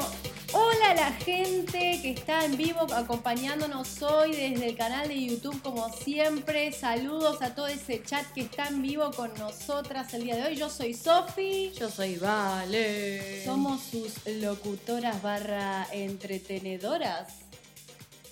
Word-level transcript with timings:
hola 0.52 0.90
a 0.90 0.94
la 0.94 1.12
gente 1.12 2.00
que 2.02 2.10
está 2.10 2.44
en 2.44 2.56
vivo 2.56 2.80
acompañándonos 2.92 4.02
hoy 4.02 4.32
desde 4.32 4.70
el 4.70 4.76
canal 4.76 5.08
de 5.08 5.24
YouTube 5.24 5.60
como 5.62 5.88
siempre. 5.92 6.72
Saludos 6.72 7.42
a 7.42 7.54
todo 7.54 7.68
ese 7.68 8.02
chat 8.02 8.26
que 8.32 8.40
está 8.40 8.68
en 8.68 8.82
vivo 8.82 9.10
con 9.12 9.32
nosotras 9.34 10.12
el 10.14 10.24
día 10.24 10.36
de 10.36 10.44
hoy. 10.44 10.56
Yo 10.56 10.68
soy 10.68 10.94
Sofi. 10.94 11.72
Yo 11.78 11.88
soy 11.90 12.16
Vale. 12.16 13.44
Somos 13.44 13.82
sus 13.82 14.26
locutoras 14.26 15.22
barra 15.22 15.86
entretenedoras. 15.92 17.34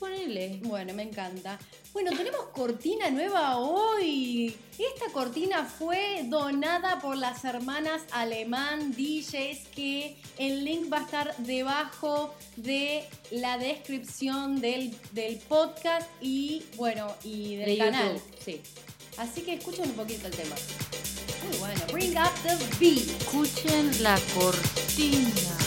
Ponele. 0.01 0.60
Bueno, 0.64 0.95
me 0.95 1.04
encanta. 1.04 1.59
Bueno, 1.96 2.10
tenemos 2.14 2.48
cortina 2.52 3.09
nueva 3.09 3.56
hoy. 3.56 4.54
Esta 4.78 5.10
cortina 5.14 5.64
fue 5.64 6.24
donada 6.27 7.00
por 7.00 7.16
las 7.16 7.42
hermanas 7.46 8.02
Alemán 8.10 8.92
DJs 8.92 9.68
que 9.74 10.18
el 10.37 10.62
link 10.62 10.92
va 10.92 10.98
a 10.98 11.02
estar 11.04 11.37
debajo 11.38 12.34
de 12.56 13.09
la 13.30 13.56
descripción 13.56 14.60
del, 14.60 14.95
del 15.12 15.38
podcast 15.38 16.06
y 16.20 16.64
bueno, 16.77 17.06
y 17.24 17.56
del 17.56 17.66
De 17.66 17.78
canal. 17.78 18.12
YouTube, 18.12 18.45
Sí. 18.45 18.60
Así 19.16 19.40
que 19.40 19.54
escuchen 19.54 19.88
un 19.88 19.96
poquito 19.96 20.26
el 20.26 20.37
tema. 20.37 20.54
Muy 21.48 21.56
bueno. 21.56 21.80
Bring 21.90 22.18
up 22.18 22.30
the 22.42 22.56
beat. 22.78 23.09
Escuchen 23.23 24.02
la 24.02 24.20
cortina. 24.35 25.65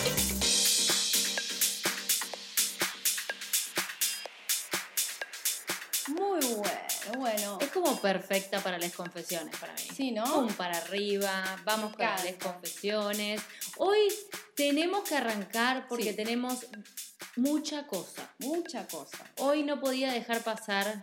Muy 6.42 6.54
bueno, 6.56 7.18
bueno. 7.18 7.58
Es 7.62 7.68
como 7.70 8.00
perfecta 8.00 8.62
para 8.62 8.78
las 8.78 8.94
confesiones 8.94 9.56
para 9.58 9.74
mí. 9.74 9.80
Sí, 9.94 10.12
¿no? 10.12 10.24
Pum 10.26 10.48
para 10.54 10.78
arriba, 10.78 11.44
vamos 11.66 11.92
con 11.96 12.06
las 12.06 12.24
confesiones. 12.42 13.42
Hoy 13.78 14.00
tenemos 14.56 15.08
que 15.08 15.16
arrancar 15.16 15.88
porque 15.88 16.12
Sí. 16.12 16.16
tenemos 16.16 16.66
mucha 17.36 17.88
cosa. 17.88 18.30
Mucha 18.40 18.88
cosa. 18.88 19.18
Hoy 19.38 19.64
no 19.64 19.80
podía 19.80 20.12
dejar 20.12 20.42
pasar 20.44 21.02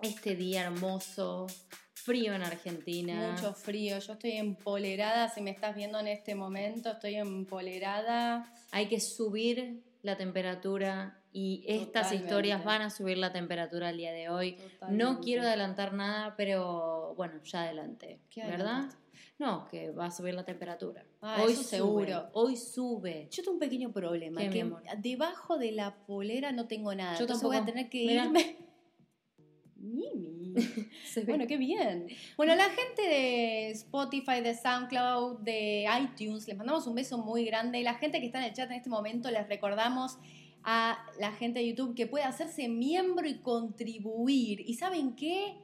este 0.00 0.34
día 0.36 0.62
hermoso, 0.62 1.46
frío 1.94 2.34
en 2.34 2.42
Argentina. 2.42 3.32
Mucho 3.32 3.54
frío. 3.54 3.98
Yo 3.98 4.12
estoy 4.14 4.32
empolerada. 4.32 5.28
Si 5.28 5.40
me 5.40 5.50
estás 5.50 5.74
viendo 5.76 5.98
en 6.00 6.08
este 6.08 6.34
momento, 6.34 6.90
estoy 6.92 7.16
empolerada. 7.16 8.52
Hay 8.70 8.88
que 8.88 9.00
subir 9.00 9.82
la 10.02 10.16
temperatura 10.16 11.20
y 11.38 11.62
estas 11.68 12.02
Totalmente. 12.02 12.26
historias 12.26 12.64
van 12.64 12.82
a 12.82 12.90
subir 12.90 13.16
la 13.16 13.32
temperatura 13.32 13.90
el 13.90 13.96
día 13.96 14.10
de 14.10 14.28
hoy. 14.28 14.56
No 14.90 15.20
quiero 15.20 15.42
adelantar 15.42 15.92
nada, 15.92 16.34
pero 16.36 17.14
bueno, 17.16 17.34
ya 17.44 17.62
adelanté, 17.62 18.18
¿Qué 18.28 18.42
¿verdad? 18.44 18.90
No, 19.38 19.68
que 19.68 19.92
va 19.92 20.06
a 20.06 20.10
subir 20.10 20.34
la 20.34 20.44
temperatura. 20.44 21.04
Ah, 21.22 21.42
hoy 21.44 21.52
eso 21.52 21.62
sube, 21.62 21.76
seguro. 21.76 22.28
Hoy 22.32 22.56
sube. 22.56 23.28
Yo 23.30 23.44
tengo 23.44 23.52
un 23.52 23.60
pequeño 23.60 23.92
problema. 23.92 24.40
¿Qué, 24.40 24.64
mi 24.64 24.72
que 24.72 24.96
debajo 24.96 25.58
de 25.58 25.70
la 25.70 25.94
polera 26.06 26.50
no 26.50 26.66
tengo 26.66 26.92
nada. 26.92 27.14
Yo 27.14 27.20
entonces 27.20 27.44
voy 27.44 27.54
a 27.54 27.60
tampoco. 27.60 27.76
tener 27.76 27.88
que 27.88 28.04
Mirá. 28.04 28.24
irme. 28.24 28.56
Mimi. 29.76 30.54
Bueno, 31.24 31.46
qué 31.46 31.56
bien. 31.56 32.08
Bueno, 32.36 32.56
la 32.56 32.68
gente 32.70 33.02
de 33.02 33.70
Spotify, 33.70 34.40
de 34.42 34.54
SoundCloud, 34.54 35.40
de 35.40 35.86
iTunes, 36.00 36.48
les 36.48 36.56
mandamos 36.56 36.86
un 36.88 36.96
beso 36.96 37.18
muy 37.18 37.44
grande. 37.44 37.80
La 37.82 37.94
gente 37.94 38.18
que 38.18 38.26
está 38.26 38.38
en 38.38 38.44
el 38.46 38.52
chat 38.52 38.68
en 38.70 38.76
este 38.76 38.90
momento, 38.90 39.30
les 39.30 39.48
recordamos 39.48 40.18
a 40.64 40.98
la 41.18 41.32
gente 41.32 41.60
de 41.60 41.68
YouTube 41.68 41.94
que 41.94 42.06
puede 42.06 42.24
hacerse 42.24 42.68
miembro 42.68 43.26
y 43.26 43.38
contribuir. 43.38 44.60
¿Y 44.60 44.74
saben 44.74 45.14
qué? 45.16 45.56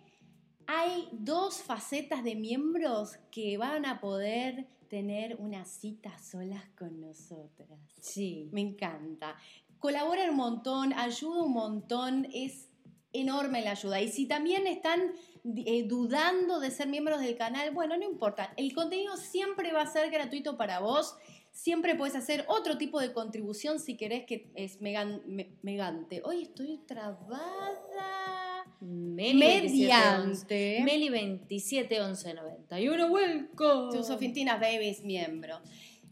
Hay 0.66 1.08
dos 1.12 1.62
facetas 1.62 2.24
de 2.24 2.36
miembros 2.36 3.18
que 3.30 3.58
van 3.58 3.84
a 3.84 4.00
poder 4.00 4.66
tener 4.88 5.36
una 5.36 5.64
cita 5.64 6.16
solas 6.18 6.64
con 6.78 7.00
nosotras. 7.00 7.78
sí. 8.00 8.48
Me 8.52 8.60
encanta. 8.60 9.36
Colabora 9.78 10.30
un 10.30 10.36
montón, 10.36 10.92
ayuda 10.94 11.42
un 11.42 11.52
montón, 11.52 12.28
es 12.32 12.70
enorme 13.12 13.62
la 13.62 13.72
ayuda. 13.72 14.00
Y 14.00 14.08
si 14.08 14.26
también 14.26 14.66
están 14.66 15.12
eh, 15.44 15.84
dudando 15.86 16.60
de 16.60 16.70
ser 16.70 16.88
miembros 16.88 17.20
del 17.20 17.36
canal, 17.36 17.70
bueno, 17.72 17.96
no 17.96 18.04
importa. 18.04 18.52
El 18.56 18.74
contenido 18.74 19.16
siempre 19.16 19.72
va 19.72 19.82
a 19.82 19.86
ser 19.86 20.10
gratuito 20.10 20.56
para 20.56 20.80
vos. 20.80 21.16
Siempre 21.54 21.94
puedes 21.94 22.16
hacer 22.16 22.44
otro 22.48 22.76
tipo 22.78 23.00
de 23.00 23.12
contribución 23.12 23.78
si 23.78 23.96
querés 23.96 24.24
que 24.26 24.50
es 24.56 24.80
megan- 24.80 25.22
me- 25.24 25.52
megante. 25.62 26.20
Hoy 26.24 26.42
estoy 26.42 26.78
trabada. 26.84 28.64
Meli 28.80 29.38
Mediante. 29.38 30.80
2711. 30.80 30.82
Meli 30.84 31.08
271191, 31.08 33.06
welcome. 33.06 33.96
Tu 33.96 34.02
Sofintina 34.02 34.56
Baby 34.56 34.88
es 34.88 35.04
miembro. 35.04 35.60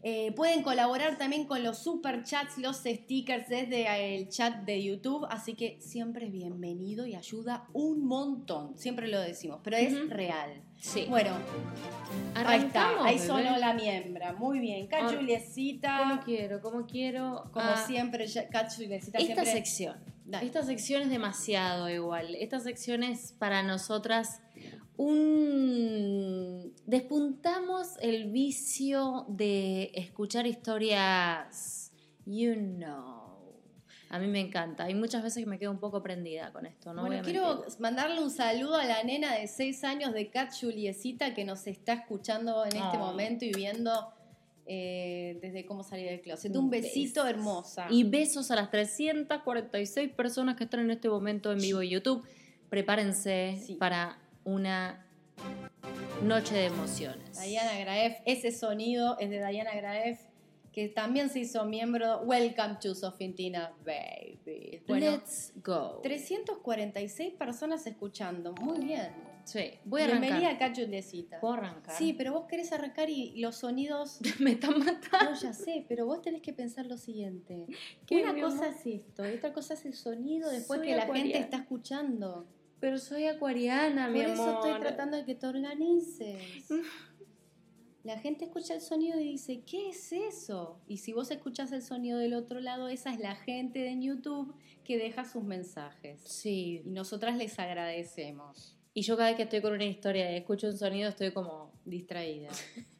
Eh, 0.05 0.33
pueden 0.35 0.63
colaborar 0.63 1.17
también 1.17 1.45
con 1.45 1.63
los 1.63 1.77
super 1.77 2.23
chats, 2.25 2.57
los 2.57 2.75
stickers 2.83 3.47
desde 3.47 4.15
el 4.17 4.27
chat 4.27 4.63
de 4.65 4.83
YouTube, 4.83 5.25
así 5.29 5.53
que 5.53 5.77
siempre 5.79 6.25
es 6.25 6.31
bienvenido 6.33 7.05
y 7.07 7.15
ayuda 7.15 7.69
un 7.71 8.05
montón. 8.05 8.77
Siempre 8.77 9.07
lo 9.07 9.21
decimos, 9.21 9.61
pero 9.63 9.77
es 9.77 10.09
real. 10.09 10.61
Sí. 10.77 11.05
Bueno, 11.09 11.31
ahí 12.35 12.59
está, 12.65 13.01
ahí 13.05 13.17
sonó 13.17 13.55
la 13.57 13.73
miembra. 13.73 14.33
Muy 14.33 14.59
bien, 14.59 14.89
Ah, 14.91 15.07
Cachuliecita, 15.07 15.97
Como 15.99 16.19
quiero, 16.21 16.61
como 16.61 16.85
quiero. 16.85 17.43
como 17.53 17.65
Ah, 17.69 17.83
siempre, 17.87 18.27
ya- 18.27 18.49
Cachuliecita 18.49 19.17
Esta 19.19 19.33
siempre. 19.45 19.45
sección. 19.53 19.95
Dale. 20.25 20.45
Esta 20.45 20.63
sección 20.63 21.03
es 21.03 21.09
demasiado 21.09 21.89
igual. 21.89 22.35
Esta 22.35 22.59
sección 22.59 23.03
es 23.03 23.33
para 23.33 23.63
nosotras 23.63 24.41
un... 24.97 26.73
Despuntamos 26.85 27.95
el 28.01 28.31
vicio 28.31 29.25
de 29.29 29.91
escuchar 29.93 30.45
historias, 30.47 31.91
you 32.25 32.53
know. 32.55 33.23
A 34.09 34.19
mí 34.19 34.27
me 34.27 34.39
encanta. 34.41 34.83
Hay 34.83 34.93
muchas 34.93 35.23
veces 35.23 35.43
que 35.43 35.49
me 35.49 35.57
quedo 35.57 35.71
un 35.71 35.79
poco 35.79 36.03
prendida 36.03 36.51
con 36.51 36.67
esto, 36.67 36.93
¿no? 36.93 37.01
bueno, 37.03 37.23
quiero 37.23 37.65
mandarle 37.79 38.21
un 38.21 38.29
saludo 38.29 38.75
a 38.75 38.85
la 38.85 39.03
nena 39.03 39.33
de 39.33 39.47
6 39.47 39.83
años 39.85 40.13
de 40.13 40.29
Cat 40.29 40.51
Juliecita 40.59 41.33
que 41.33 41.45
nos 41.45 41.65
está 41.65 41.93
escuchando 41.93 42.63
en 42.63 42.75
este 42.75 42.97
momento 42.99 43.43
y 43.43 43.51
viendo 43.53 44.13
eh, 44.67 45.39
desde 45.41 45.65
cómo 45.65 45.81
salir 45.83 46.07
del 46.09 46.21
closet. 46.21 46.55
Un 46.55 46.69
besito 46.69 47.25
hermosa. 47.25 47.87
Y 47.89 48.03
besos 48.03 48.51
a 48.51 48.55
las 48.55 48.69
346 48.69 50.11
personas 50.11 50.57
que 50.57 50.65
están 50.65 50.81
en 50.81 50.91
este 50.91 51.09
momento 51.09 51.51
en 51.51 51.57
vivo 51.57 51.81
en 51.81 51.89
YouTube. 51.89 52.23
Prepárense 52.69 53.59
Sí. 53.65 53.75
para 53.75 54.19
una 54.43 55.05
noche 56.21 56.55
de 56.55 56.65
emociones. 56.65 57.41
Diana 57.41 57.77
Graef, 57.79 58.19
ese 58.25 58.51
sonido 58.51 59.17
es 59.19 59.29
de 59.29 59.45
Diana 59.45 59.75
Graef, 59.75 60.19
que 60.71 60.89
también 60.89 61.29
se 61.29 61.39
hizo 61.39 61.65
miembro. 61.65 62.21
Welcome 62.23 62.77
to 62.81 62.95
Sofintina 62.95 63.73
Baby. 63.85 64.81
Bueno, 64.87 65.11
Let's 65.11 65.53
go. 65.63 65.99
346 66.01 67.33
personas 67.33 67.85
escuchando. 67.85 68.53
Muy 68.53 68.79
bien. 68.85 69.33
Sí, 69.45 69.71
voy 69.83 70.01
a 70.01 70.07
Bienvenida 70.07 70.47
arrancar. 70.47 70.67
a 70.67 70.69
Cat 70.69 70.77
Juliecita. 70.79 71.39
¿Puedo 71.41 71.55
arrancar? 71.55 71.95
Sí, 71.97 72.13
pero 72.13 72.31
vos 72.31 72.45
querés 72.47 72.71
arrancar 72.71 73.09
y 73.09 73.41
los 73.41 73.57
sonidos 73.57 74.19
me 74.39 74.51
están 74.53 74.79
matando. 74.79 75.31
No, 75.31 75.39
ya 75.39 75.51
sé, 75.51 75.85
pero 75.89 76.05
vos 76.05 76.21
tenés 76.21 76.41
que 76.41 76.53
pensar 76.53 76.85
lo 76.85 76.97
siguiente. 76.97 77.65
¿Qué, 78.07 78.23
Una 78.23 78.33
cosa 78.41 78.67
amor? 78.67 78.77
es 78.79 78.85
esto, 78.85 79.29
y 79.29 79.33
otra 79.33 79.51
cosa 79.51 79.73
es 79.73 79.85
el 79.85 79.95
sonido 79.95 80.49
después 80.49 80.79
Soy 80.79 80.87
que 80.87 80.95
la 80.95 81.13
gente 81.13 81.37
está 81.37 81.57
escuchando. 81.57 82.47
Pero 82.83 82.97
soy 82.97 83.27
acuariana, 83.27 84.07
Por 84.07 84.13
mi 84.13 84.19
eso 84.19 84.43
amor. 84.43 84.67
estoy 84.67 84.81
tratando 84.81 85.15
de 85.15 85.23
que 85.23 85.35
te 85.35 85.47
organices. 85.47 86.67
La 88.03 88.19
gente 88.19 88.43
escucha 88.43 88.73
el 88.73 88.81
sonido 88.81 89.17
y 89.21 89.23
dice, 89.23 89.61
¿qué 89.65 89.87
es 89.87 90.11
eso? 90.11 90.81
Y 90.85 90.97
si 90.97 91.13
vos 91.13 91.31
escuchás 91.31 91.71
el 91.71 91.81
sonido 91.81 92.19
del 92.19 92.33
otro 92.33 92.59
lado, 92.59 92.89
esa 92.89 93.13
es 93.13 93.21
la 93.21 93.35
gente 93.37 93.79
de 93.79 93.97
YouTube 94.01 94.53
que 94.83 94.97
deja 94.97 95.23
sus 95.23 95.45
mensajes. 95.45 96.19
Sí. 96.25 96.81
Y 96.83 96.89
nosotras 96.89 97.37
les 97.37 97.57
agradecemos. 97.57 98.77
Y 98.93 99.03
yo 99.03 99.15
cada 99.15 99.29
vez 99.29 99.37
que 99.37 99.43
estoy 99.43 99.61
con 99.61 99.71
una 99.71 99.85
historia 99.85 100.29
y 100.33 100.35
escucho 100.35 100.67
un 100.67 100.77
sonido 100.77 101.07
estoy 101.07 101.31
como... 101.31 101.71
Distraída. 101.85 102.49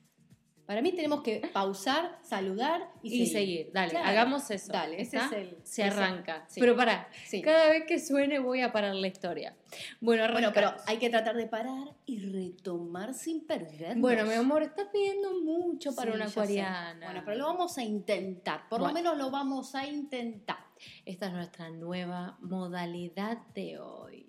Para 0.65 0.81
mí 0.81 0.94
tenemos 0.94 1.21
que 1.24 1.42
pausar, 1.54 2.18
saludar 2.21 2.89
y, 3.01 3.24
Y, 3.24 3.25
seguir. 3.27 3.69
Dale, 3.74 3.89
Claro. 3.92 4.07
hagamos 4.07 4.50
eso. 4.50 4.71
Dale, 4.71 5.01
ese 5.01 5.18
es 5.18 5.31
el- 5.33 5.57
Se 5.63 5.83
arranca. 5.83 6.45
sí. 6.48 6.62
Pero 6.62 6.75
para, 6.77 7.10
Sí. 7.25 7.42
cada 7.42 7.68
vez 7.69 7.83
que 7.86 8.00
suene 8.00 8.39
voy 8.39 8.62
a 8.62 8.71
parar 8.71 8.95
la 8.95 9.07
historia. 9.07 9.56
Bueno, 10.00 10.31
Bueno, 10.31 10.51
pero 10.54 10.74
hay 10.88 10.98
que 10.98 11.10
tratar 11.10 11.36
de 11.36 11.48
parar 11.48 11.94
y 12.06 12.19
retomar 12.31 13.13
sin 13.13 13.45
perder. 13.45 13.98
Bueno, 13.98 14.25
mi 14.25 14.33
amor, 14.33 14.63
estás 14.63 14.88
pidiendo 14.94 15.33
mucho 15.42 15.94
para 15.95 16.12
Sí, 16.12 16.15
una 16.18 16.25
acuariana. 16.27 17.06
Bueno, 17.07 17.21
pero 17.25 17.38
lo 17.38 17.45
vamos 17.48 17.77
a 17.77 17.83
intentar. 17.83 18.69
Por 18.69 18.80
lo 18.81 18.92
menos 18.94 19.18
lo 19.18 19.31
vamos 19.31 19.75
a 19.75 19.86
intentar. 19.86 20.57
Esta 21.06 21.27
es 21.27 21.33
nuestra 21.33 21.69
nueva 21.69 22.38
modalidad 22.42 23.38
de 23.54 23.80
hoy. 23.80 24.23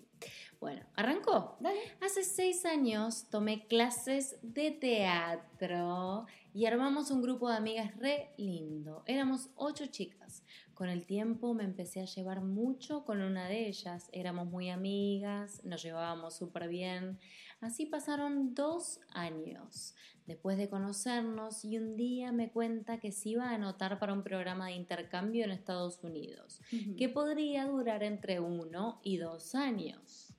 Bueno, 0.65 0.81
¿arrancó? 0.95 1.57
Dale. 1.59 1.77
Hace 2.01 2.23
seis 2.23 2.65
años 2.65 3.29
tomé 3.29 3.67
clases 3.67 4.39
de 4.41 4.71
teatro 4.71 6.25
y 6.55 6.65
armamos 6.65 7.11
un 7.11 7.21
grupo 7.21 7.51
de 7.51 7.57
amigas 7.57 7.95
re 7.99 8.33
lindo. 8.37 9.03
Éramos 9.05 9.51
ocho 9.57 9.85
chicas. 9.85 10.41
Con 10.73 10.89
el 10.89 11.05
tiempo 11.05 11.53
me 11.53 11.65
empecé 11.65 12.01
a 12.01 12.05
llevar 12.05 12.41
mucho 12.41 13.05
con 13.05 13.21
una 13.21 13.47
de 13.47 13.67
ellas. 13.67 14.09
Éramos 14.11 14.47
muy 14.47 14.71
amigas, 14.71 15.63
nos 15.63 15.83
llevábamos 15.83 16.35
súper 16.35 16.67
bien. 16.67 17.19
Así 17.61 17.85
pasaron 17.85 18.55
dos 18.55 18.99
años 19.11 19.93
después 20.25 20.57
de 20.57 20.67
conocernos 20.67 21.63
y 21.63 21.77
un 21.77 21.95
día 21.95 22.31
me 22.31 22.49
cuenta 22.49 22.99
que 22.99 23.11
se 23.11 23.29
iba 23.29 23.51
a 23.51 23.53
anotar 23.53 23.99
para 23.99 24.13
un 24.13 24.23
programa 24.23 24.65
de 24.65 24.73
intercambio 24.73 25.45
en 25.45 25.51
Estados 25.51 26.03
Unidos, 26.03 26.59
que 26.97 27.07
podría 27.07 27.67
durar 27.67 28.01
entre 28.01 28.39
uno 28.39 28.99
y 29.03 29.17
dos 29.17 29.53
años. 29.53 30.34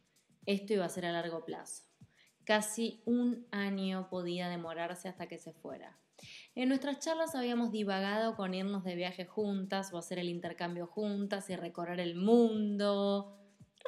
Esto 0.47 0.73
iba 0.73 0.85
a 0.85 0.89
ser 0.89 1.07
a 1.07 1.13
largo 1.13 1.45
plazo. 1.45 1.85
Casi 2.45 3.03
un 3.05 3.47
año 3.51 4.09
podía 4.09 4.49
demorarse 4.49 5.09
hasta 5.09 5.27
que 5.27 5.39
se 5.39 5.53
fuera. 5.53 5.99
En 6.55 6.69
nuestras 6.69 7.01
charlas 7.01 7.35
habíamos 7.35 7.73
divagado 7.73 8.37
con 8.37 8.55
irnos 8.55 8.85
de 8.85 8.95
viaje 8.95 9.27
juntas 9.27 9.93
o 9.93 9.99
hacer 9.99 10.19
el 10.19 10.29
intercambio 10.29 10.87
juntas 10.87 11.51
y 11.51 11.57
recorrer 11.57 12.01
el 12.01 12.15
mundo. 12.15 13.37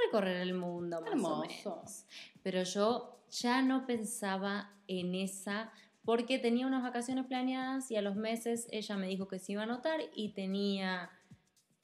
Recorrer 0.04 0.36
el 0.38 0.54
mundo, 0.54 1.00
más 1.00 1.24
o 1.24 1.40
menos. 1.40 2.06
Pero 2.42 2.62
yo 2.64 3.22
ya 3.30 3.62
no 3.62 3.86
pensaba 3.86 4.74
en 4.86 5.14
esa 5.14 5.72
porque 6.04 6.38
tenía 6.38 6.66
unas 6.66 6.82
vacaciones 6.82 7.26
planeadas 7.26 7.90
y 7.90 7.96
a 7.96 8.02
los 8.02 8.16
meses 8.16 8.66
ella 8.70 8.96
me 8.96 9.08
dijo 9.08 9.28
que 9.28 9.38
se 9.38 9.52
iba 9.52 9.62
a 9.62 9.64
anotar 9.64 10.00
y 10.14 10.32
tenía 10.32 11.10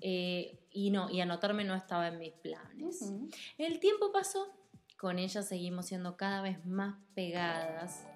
eh, 0.00 0.66
y 0.70 0.90
no 0.90 1.10
y 1.10 1.20
anotarme 1.20 1.64
no 1.64 1.74
estaba 1.74 2.08
en 2.08 2.18
mis 2.18 2.32
planes. 2.32 3.12
El 3.58 3.80
tiempo 3.80 4.12
pasó, 4.12 4.54
con 5.04 5.18
ella 5.18 5.42
seguimos 5.42 5.84
siendo 5.84 6.16
cada 6.16 6.40
vez 6.40 6.64
más 6.64 6.96
pegadas 7.14 8.06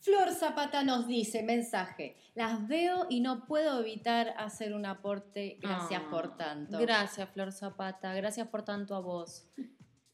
Flor 0.00 0.32
Zapata 0.32 0.84
nos 0.84 1.06
dice, 1.06 1.42
mensaje, 1.42 2.14
las 2.34 2.68
veo 2.68 3.06
y 3.08 3.20
no 3.20 3.46
puedo 3.46 3.80
evitar 3.80 4.34
hacer 4.36 4.74
un 4.74 4.84
aporte, 4.84 5.58
gracias 5.60 6.02
por 6.02 6.26
ah, 6.26 6.36
tanto. 6.36 6.78
Gracias, 6.78 7.28
Flor 7.30 7.52
Zapata, 7.52 8.14
gracias 8.14 8.46
por 8.48 8.62
tanto 8.62 8.94
a 8.94 9.00
vos. 9.00 9.48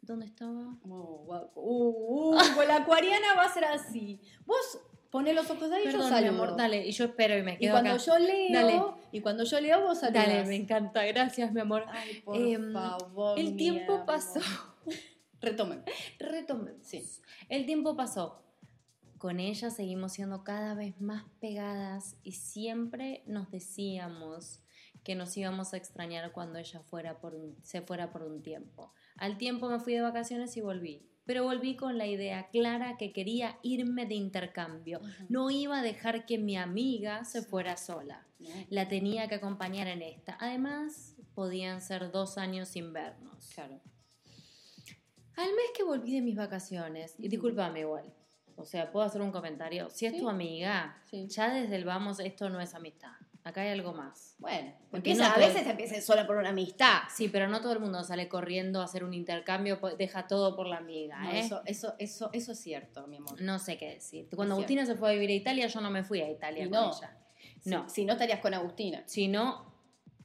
¿Dónde 0.00 0.26
estaba? 0.26 0.76
Uh, 0.84 1.34
uh, 1.54 2.36
con 2.56 2.68
la 2.68 2.76
acuariana 2.76 3.34
va 3.36 3.44
a 3.44 3.52
ser 3.52 3.64
así. 3.64 4.20
Vos 4.46 4.80
poné 5.10 5.34
los 5.34 5.50
ojos 5.50 5.70
ahí 5.70 5.88
y 5.88 5.92
yo 5.92 6.08
salgo. 6.08 6.30
amor, 6.30 6.56
dale, 6.56 6.86
y 6.86 6.92
yo 6.92 7.04
espero 7.04 7.36
y 7.36 7.42
me 7.42 7.58
quedo 7.58 7.68
Y 7.68 7.70
cuando 7.72 7.96
yo 7.98 8.18
leo, 8.18 8.98
y 9.12 9.20
cuando 9.20 9.44
yo 9.44 9.60
leo 9.60 9.82
vos 9.82 10.00
saludás. 10.00 10.26
Dale, 10.28 10.44
me 10.46 10.56
encanta, 10.56 11.04
gracias, 11.04 11.52
mi 11.52 11.60
amor. 11.60 11.84
Ay, 11.88 12.22
por 12.22 12.36
em, 12.36 12.72
favor, 12.72 13.38
El 13.38 13.54
tiempo 13.56 14.06
pasó. 14.06 14.40
Retomen. 15.44 15.82
Retomen. 16.18 16.84
Sí. 16.84 17.04
El 17.48 17.66
tiempo 17.66 17.96
pasó 17.96 18.44
con 19.24 19.40
ella 19.40 19.70
seguimos 19.70 20.12
siendo 20.12 20.44
cada 20.44 20.74
vez 20.74 21.00
más 21.00 21.24
pegadas 21.40 22.18
y 22.22 22.32
siempre 22.32 23.22
nos 23.26 23.50
decíamos 23.50 24.60
que 25.02 25.14
nos 25.14 25.34
íbamos 25.38 25.72
a 25.72 25.78
extrañar 25.78 26.30
cuando 26.32 26.58
ella 26.58 26.80
fuera 26.80 27.20
por 27.20 27.34
se 27.62 27.80
fuera 27.80 28.10
por 28.10 28.22
un 28.22 28.42
tiempo. 28.42 28.92
Al 29.16 29.38
tiempo 29.38 29.70
me 29.70 29.80
fui 29.80 29.94
de 29.94 30.02
vacaciones 30.02 30.54
y 30.58 30.60
volví, 30.60 31.08
pero 31.24 31.44
volví 31.44 31.74
con 31.74 31.96
la 31.96 32.06
idea 32.06 32.50
clara 32.50 32.98
que 32.98 33.14
quería 33.14 33.58
irme 33.62 34.04
de 34.04 34.14
intercambio. 34.14 35.00
No 35.30 35.50
iba 35.50 35.78
a 35.78 35.82
dejar 35.82 36.26
que 36.26 36.36
mi 36.36 36.58
amiga 36.58 37.24
se 37.24 37.40
fuera 37.40 37.78
sola. 37.78 38.26
La 38.68 38.88
tenía 38.88 39.26
que 39.26 39.36
acompañar 39.36 39.86
en 39.86 40.02
esta. 40.02 40.36
Además, 40.38 41.16
podían 41.34 41.80
ser 41.80 42.10
dos 42.10 42.36
años 42.36 42.68
sin 42.68 42.92
vernos. 42.92 43.52
Claro. 43.54 43.80
Al 45.36 45.48
mes 45.48 45.70
que 45.76 45.82
volví 45.82 46.14
de 46.14 46.22
mis 46.22 46.36
vacaciones, 46.36 47.14
y 47.18 47.28
discúlpame 47.28 47.80
igual, 47.80 48.12
o 48.56 48.64
sea, 48.64 48.90
puedo 48.90 49.04
hacer 49.04 49.20
un 49.20 49.32
comentario. 49.32 49.90
Si 49.90 50.06
es 50.06 50.16
tu 50.16 50.28
amiga, 50.28 51.02
ya 51.12 51.52
desde 51.52 51.76
el 51.76 51.84
vamos, 51.84 52.20
esto 52.20 52.48
no 52.48 52.60
es 52.60 52.74
amistad. 52.74 53.12
Acá 53.42 53.60
hay 53.60 53.68
algo 53.68 53.92
más. 53.92 54.36
Bueno, 54.38 54.72
porque 54.90 55.12
a 55.12 55.36
veces 55.36 55.66
empieza 55.66 56.00
sola 56.00 56.26
por 56.26 56.36
una 56.36 56.48
amistad. 56.48 57.02
Sí, 57.14 57.28
pero 57.28 57.46
no 57.46 57.60
todo 57.60 57.72
el 57.74 57.80
mundo 57.80 58.02
sale 58.02 58.26
corriendo 58.26 58.80
a 58.80 58.84
hacer 58.84 59.04
un 59.04 59.12
intercambio, 59.12 59.78
deja 59.98 60.26
todo 60.26 60.56
por 60.56 60.66
la 60.66 60.78
amiga. 60.78 61.18
¿eh? 61.30 61.40
eso, 61.40 61.60
eso, 61.66 61.94
eso, 61.98 62.30
eso 62.32 62.52
es 62.52 62.58
cierto, 62.58 63.06
mi 63.06 63.18
amor. 63.18 63.42
No 63.42 63.58
sé 63.58 63.76
qué 63.76 63.90
decir. 63.90 64.28
Cuando 64.34 64.54
Agustina 64.54 64.86
se 64.86 64.94
fue 64.94 65.10
a 65.10 65.12
vivir 65.12 65.28
a 65.28 65.34
Italia, 65.34 65.66
yo 65.66 65.80
no 65.82 65.90
me 65.90 66.02
fui 66.04 66.22
a 66.22 66.30
Italia 66.30 66.64
con 66.70 66.88
ella. 66.88 67.18
No. 67.66 67.88
Si, 67.90 68.06
no 68.06 68.14
estarías 68.14 68.40
con 68.40 68.54
Agustina. 68.54 69.02
Si 69.06 69.28
no, 69.28 69.74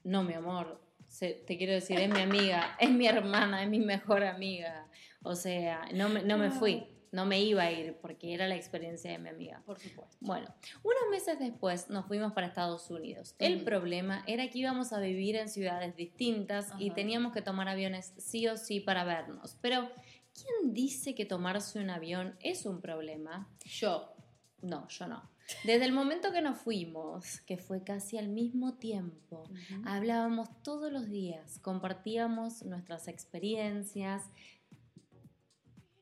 no, 0.05 0.23
mi 0.23 0.33
amor. 0.33 0.81
te 1.19 1.57
quiero 1.57 1.73
decir, 1.73 1.99
es 1.99 2.09
mi 2.09 2.21
amiga, 2.21 2.77
es 2.79 2.89
mi 2.89 3.05
hermana, 3.05 3.63
es 3.63 3.69
mi 3.69 3.79
mejor 3.79 4.23
amiga. 4.23 4.88
O 5.21 5.35
sea, 5.35 5.87
no 5.93 6.09
me, 6.09 6.23
no 6.23 6.37
me 6.37 6.51
fui 6.51 6.87
no 7.11 7.25
me 7.25 7.41
iba 7.41 7.63
a 7.63 7.71
ir 7.71 7.97
porque 8.01 8.33
era 8.33 8.47
la 8.47 8.55
experiencia 8.55 9.11
de 9.11 9.17
mi 9.17 9.29
amiga. 9.29 9.61
Por 9.65 9.79
supuesto. 9.79 10.17
Bueno, 10.19 10.53
unos 10.83 11.09
meses 11.09 11.39
después 11.39 11.89
nos 11.89 12.05
fuimos 12.05 12.33
para 12.33 12.47
Estados 12.47 12.89
Unidos. 12.89 13.35
El 13.39 13.63
problema 13.63 14.23
era 14.27 14.49
que 14.49 14.59
íbamos 14.59 14.93
a 14.93 14.99
vivir 14.99 15.35
en 15.35 15.49
ciudades 15.49 15.95
distintas 15.95 16.71
y 16.77 16.91
teníamos 16.91 17.33
que 17.33 17.41
tomar 17.41 17.67
aviones 17.67 18.13
sí 18.17 18.47
o 18.47 18.57
sí 18.57 18.79
para 18.79 19.03
vernos. 19.03 19.57
Pero, 19.61 19.89
¿quién 20.33 20.73
dice 20.73 21.15
que 21.15 21.25
tomarse 21.25 21.79
un 21.79 21.89
avión 21.89 22.35
es 22.41 22.65
un 22.65 22.81
problema? 22.81 23.49
Yo. 23.65 24.13
No, 24.61 24.87
yo 24.89 25.07
no. 25.07 25.29
Desde 25.63 25.85
el 25.85 25.93
momento 25.93 26.31
que 26.31 26.43
nos 26.43 26.59
fuimos, 26.59 27.39
que 27.41 27.57
fue 27.57 27.83
casi 27.83 28.19
al 28.19 28.27
mismo 28.27 28.75
tiempo, 28.75 29.49
hablábamos 29.83 30.49
todos 30.61 30.91
los 30.91 31.09
días, 31.09 31.57
compartíamos 31.63 32.63
nuestras 32.63 33.07
experiencias, 33.07 34.29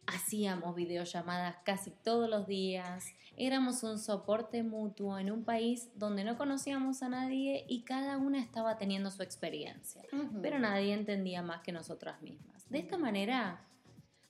Hacíamos 0.07 0.75
videollamadas 0.75 1.57
casi 1.63 1.92
todos 1.92 2.30
los 2.30 2.48
días, 2.48 3.06
éramos 3.36 3.83
un 3.83 4.00
soporte 4.00 4.63
mutuo 4.63 5.19
en 5.19 5.31
un 5.31 5.44
país 5.44 5.89
donde 5.95 6.24
no 6.24 6.38
conocíamos 6.38 7.04
a 7.04 7.09
nadie 7.09 7.65
y 7.68 7.83
cada 7.83 8.18
una 8.18 8.39
estaba 8.39 8.77
teniendo 8.77 9.12
su 9.12 9.21
experiencia, 9.21 10.01
pero 10.42 10.59
nadie 10.59 10.94
entendía 10.94 11.42
más 11.42 11.62
que 11.62 11.71
nosotras 11.71 12.21
mismas. 12.21 12.68
De 12.69 12.80
esta 12.80 12.98
manera 12.98 13.63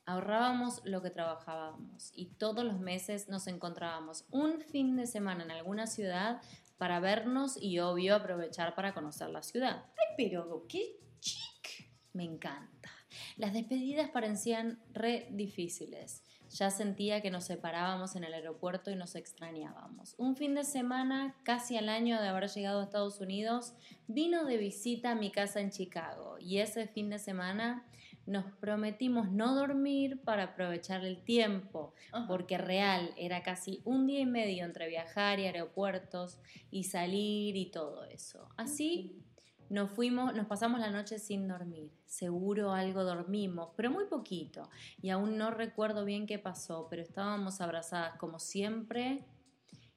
ahorrábamos 0.05 0.81
lo 0.85 1.01
que 1.01 1.09
trabajábamos 1.09 2.11
y 2.15 2.27
todos 2.37 2.65
los 2.65 2.79
meses 2.79 3.29
nos 3.29 3.45
encontrábamos 3.47 4.25
un 4.31 4.61
fin 4.61 4.95
de 4.95 5.05
semana 5.05 5.43
en 5.43 5.51
alguna 5.51 5.85
ciudad 5.85 6.41
para 6.77 6.99
vernos 6.99 7.61
y 7.61 7.79
obvio 7.79 8.15
aprovechar 8.15 8.73
para 8.73 8.93
conocer 8.93 9.29
la 9.29 9.43
ciudad. 9.43 9.85
Ay, 9.97 10.15
pero 10.17 10.65
qué 10.67 10.99
chic. 11.19 11.91
Me 12.13 12.23
encanta. 12.23 12.89
Las 13.37 13.53
despedidas 13.53 14.09
parecían 14.09 14.79
re 14.93 15.27
difíciles. 15.31 16.23
Ya 16.49 16.69
sentía 16.69 17.21
que 17.21 17.29
nos 17.29 17.43
separábamos 17.43 18.15
en 18.15 18.23
el 18.23 18.33
aeropuerto 18.33 18.89
y 18.89 18.95
nos 18.95 19.15
extrañábamos. 19.15 20.15
Un 20.17 20.35
fin 20.35 20.55
de 20.55 20.63
semana, 20.63 21.35
casi 21.43 21.77
al 21.77 21.89
año 21.89 22.21
de 22.21 22.27
haber 22.27 22.49
llegado 22.49 22.79
a 22.79 22.83
Estados 22.83 23.19
Unidos, 23.19 23.73
vino 24.07 24.45
de 24.45 24.57
visita 24.57 25.11
a 25.11 25.15
mi 25.15 25.29
casa 25.29 25.59
en 25.59 25.71
Chicago 25.71 26.37
y 26.39 26.59
ese 26.59 26.87
fin 26.87 27.09
de 27.09 27.19
semana 27.19 27.85
nos 28.27 28.45
prometimos 28.59 29.31
no 29.31 29.55
dormir 29.55 30.21
para 30.23 30.43
aprovechar 30.43 31.05
el 31.05 31.23
tiempo, 31.23 31.93
porque 32.27 32.57
real 32.57 33.13
era 33.17 33.41
casi 33.41 33.81
un 33.85 34.05
día 34.05 34.19
y 34.19 34.25
medio 34.25 34.65
entre 34.65 34.89
viajar 34.89 35.39
y 35.39 35.45
aeropuertos 35.45 36.37
y 36.69 36.83
salir 36.83 37.55
y 37.55 37.71
todo 37.71 38.03
eso. 38.03 38.49
Así 38.57 39.23
nos 39.69 39.91
fuimos, 39.91 40.33
nos 40.33 40.47
pasamos 40.47 40.79
la 40.79 40.91
noche 40.91 41.19
sin 41.19 41.47
dormir. 41.47 41.91
Seguro 42.05 42.71
algo 42.71 43.03
dormimos, 43.03 43.69
pero 43.75 43.91
muy 43.91 44.05
poquito. 44.05 44.69
Y 45.01 45.09
aún 45.09 45.37
no 45.37 45.51
recuerdo 45.51 46.05
bien 46.05 46.25
qué 46.25 46.39
pasó, 46.39 46.87
pero 46.89 47.01
estábamos 47.01 47.61
abrazadas 47.61 48.17
como 48.17 48.39
siempre 48.39 49.25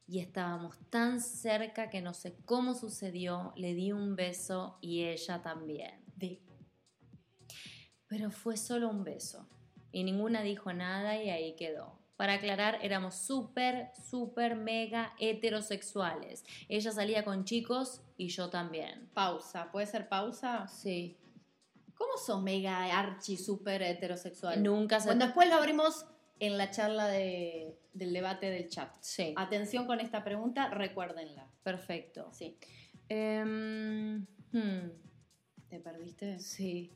y 0.06 0.18
estábamos 0.18 0.76
tan 0.90 1.20
cerca 1.20 1.88
que 1.88 2.02
no 2.02 2.14
sé 2.14 2.36
cómo 2.44 2.74
sucedió. 2.74 3.52
Le 3.56 3.74
di 3.74 3.92
un 3.92 4.16
beso 4.16 4.78
y 4.80 5.04
ella 5.04 5.40
también. 5.42 6.00
Pero 8.08 8.32
fue 8.32 8.56
solo 8.56 8.90
un 8.90 9.04
beso. 9.04 9.48
Y 9.92 10.02
ninguna 10.02 10.42
dijo 10.42 10.72
nada 10.72 11.22
y 11.22 11.30
ahí 11.30 11.54
quedó. 11.54 11.99
Para 12.20 12.34
aclarar, 12.34 12.78
éramos 12.82 13.14
súper, 13.14 13.92
súper, 14.10 14.54
mega 14.54 15.14
heterosexuales. 15.18 16.44
Ella 16.68 16.92
salía 16.92 17.24
con 17.24 17.46
chicos 17.46 18.02
y 18.18 18.28
yo 18.28 18.50
también. 18.50 19.08
Pausa, 19.14 19.72
¿puede 19.72 19.86
ser 19.86 20.06
pausa? 20.06 20.68
Sí. 20.68 21.16
¿Cómo 21.94 22.18
sos 22.18 22.42
mega 22.42 22.84
archi 22.98 23.38
súper 23.38 23.80
heterosexual? 23.80 24.62
Nunca 24.62 25.00
se... 25.00 25.06
Bueno, 25.06 25.24
después 25.24 25.48
lo 25.48 25.54
abrimos 25.54 26.04
en 26.40 26.58
la 26.58 26.70
charla 26.70 27.06
del 27.06 27.78
debate 27.94 28.50
del 28.50 28.68
chat. 28.68 28.94
Sí. 29.00 29.32
Atención 29.38 29.86
con 29.86 29.98
esta 30.00 30.22
pregunta, 30.22 30.68
recuérdenla. 30.68 31.48
Perfecto. 31.62 32.28
Sí. 32.34 32.54
Em, 33.08 34.26
hmm. 34.52 34.90
¿Te 35.70 35.80
perdiste? 35.80 36.38
Sí. 36.38 36.92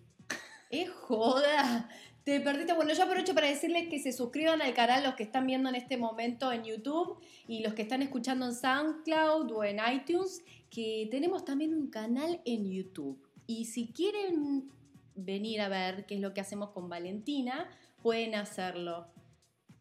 ¡Es 0.69 0.91
joda! 0.91 1.89
Te 2.25 2.41
perdiste. 2.41 2.73
Bueno, 2.73 2.95
yo 2.95 3.03
aprovecho 3.03 3.35
para 3.35 3.49
decirles 3.49 3.89
que 3.89 3.99
se 3.99 4.11
suscriban 4.11 4.63
al 4.63 4.73
canal 4.73 5.05
los 5.05 5.15
que 5.15 5.25
están 5.25 5.47
viendo 5.47 5.69
en 5.69 5.75
este 5.75 5.99
momento 5.99 6.51
en 6.53 6.65
YouTube 6.65 7.19
y 7.47 7.63
los 7.63 7.75
que 7.75 7.83
están 7.83 8.01
escuchando 8.01 8.47
en 8.47 8.55
SoundCloud 8.55 9.53
o 9.53 9.63
en 9.63 9.79
iTunes, 9.93 10.43
que 10.71 11.07
tenemos 11.11 11.45
también 11.45 11.75
un 11.75 11.91
canal 11.91 12.41
en 12.47 12.71
YouTube. 12.71 13.23
Y 13.47 13.67
si 13.67 13.93
quieren 13.93 14.71
venir 15.15 15.61
a 15.61 15.69
ver 15.69 16.07
qué 16.07 16.15
es 16.15 16.23
lo 16.23 16.33
que 16.33 16.41
hacemos 16.41 16.71
con 16.71 16.89
Valentina, 16.89 17.69
pueden 18.03 18.35
hacerlo. 18.35 19.07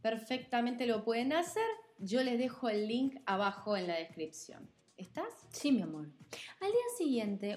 Perfectamente 0.01 0.85
lo 0.85 1.05
pueden 1.05 1.31
hacer. 1.31 1.63
Yo 1.97 2.23
les 2.23 2.37
dejo 2.37 2.67
el 2.67 2.89
link 2.89 3.21
abajo 3.25 3.77
en 3.77 3.87
la 3.87 3.95
descripción. 3.95 4.69
¿Estás? 4.97 5.33
Sí, 5.49 5.71
mi 5.71 5.81
amor. 5.81 6.09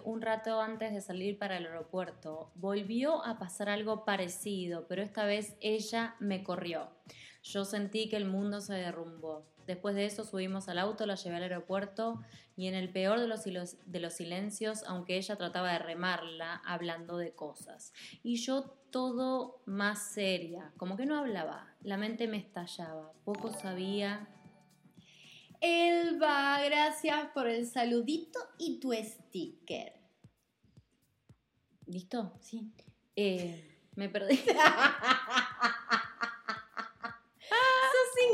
Un 0.04 0.22
rato 0.22 0.60
antes 0.60 0.92
de 0.92 1.00
salir 1.00 1.38
para 1.38 1.56
el 1.56 1.66
aeropuerto, 1.66 2.50
volvió 2.54 3.24
a 3.24 3.38
pasar 3.38 3.68
algo 3.68 4.04
parecido, 4.04 4.86
pero 4.88 5.02
esta 5.02 5.24
vez 5.24 5.56
ella 5.60 6.16
me 6.20 6.42
corrió. 6.42 6.88
Yo 7.42 7.64
sentí 7.64 8.08
que 8.08 8.16
el 8.16 8.24
mundo 8.24 8.60
se 8.60 8.74
derrumbó. 8.74 9.46
Después 9.66 9.94
de 9.94 10.06
eso 10.06 10.24
subimos 10.24 10.68
al 10.68 10.78
auto, 10.78 11.06
la 11.06 11.14
llevé 11.16 11.36
al 11.36 11.42
aeropuerto 11.44 12.20
y 12.56 12.68
en 12.68 12.74
el 12.74 12.90
peor 12.90 13.20
de 13.20 14.00
los 14.00 14.12
silencios, 14.12 14.84
aunque 14.86 15.16
ella 15.16 15.36
trataba 15.36 15.72
de 15.72 15.78
remarla, 15.78 16.62
hablando 16.64 17.16
de 17.16 17.32
cosas. 17.32 17.92
Y 18.22 18.36
yo 18.36 18.76
todo 18.90 19.60
más 19.66 20.12
seria, 20.12 20.72
como 20.76 20.96
que 20.96 21.06
no 21.06 21.18
hablaba, 21.18 21.74
la 21.82 21.96
mente 21.96 22.28
me 22.28 22.36
estallaba, 22.38 23.12
poco 23.24 23.52
sabía. 23.52 24.28
Elba, 25.66 26.60
gracias 26.64 27.26
por 27.34 27.48
el 27.48 27.66
saludito 27.66 28.38
y 28.58 28.78
tu 28.78 28.92
sticker. 28.92 29.94
¿Listo? 31.86 32.38
Sí. 32.40 32.72
Eh, 33.16 33.78
me 33.96 34.08
perdí. 34.08 34.40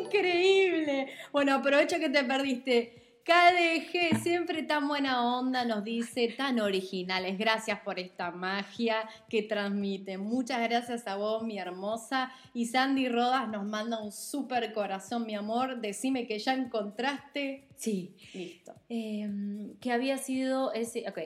increíble. 0.01 1.12
Bueno, 1.33 1.55
aprovecho 1.55 1.99
que 1.99 2.11
te 2.11 2.25
perdiste. 2.25 3.02
KDG, 3.25 4.21
siempre 4.21 4.64
tan 4.64 4.88
buena 4.88 5.37
onda, 5.37 5.64
nos 5.64 5.85
dice, 5.85 6.35
tan 6.37 6.59
originales. 6.59 7.38
Gracias 7.38 7.79
por 7.81 8.00
esta 8.00 8.33
magia 8.33 9.09
que 9.29 9.43
transmite. 9.43 10.19
Muchas 10.19 10.61
gracias 10.69 11.07
a 11.07 11.14
vos, 11.14 11.45
mi 11.45 11.59
hermosa. 11.59 12.33
Y 12.52 12.67
Sandy 12.67 13.09
Rodas 13.09 13.49
nos 13.49 13.64
manda 13.64 14.02
un 14.02 14.11
súper 14.11 14.73
corazón, 14.73 15.25
mi 15.25 15.37
amor. 15.37 15.81
Decime 15.81 16.26
que 16.26 16.41
ya 16.41 16.55
encontraste. 16.55 17.69
Sí. 17.76 18.17
Listo. 18.35 18.75
Em, 18.88 19.76
que 19.79 19.93
había 19.93 20.19
sido 20.19 20.73
ese. 20.73 21.05
Ok. 21.09 21.19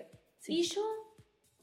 Y 0.48 0.62
yo, 0.62 0.82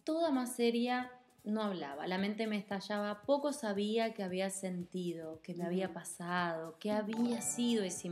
toda 0.04 0.32
más 0.32 0.56
seria, 0.56 1.12
no 1.44 1.62
hablaba, 1.62 2.08
la 2.08 2.18
mente 2.18 2.48
me 2.48 2.58
estallaba, 2.58 3.22
poco 3.22 3.54
sabía 3.54 4.14
que 4.14 4.24
había 4.24 4.50
sentido, 4.50 5.42
que 5.42 5.54
me 5.54 5.66
había 5.66 5.94
pasado, 5.94 6.78
que 6.80 6.92
había 6.92 7.42
sido 7.42 7.84
ese 7.84 8.12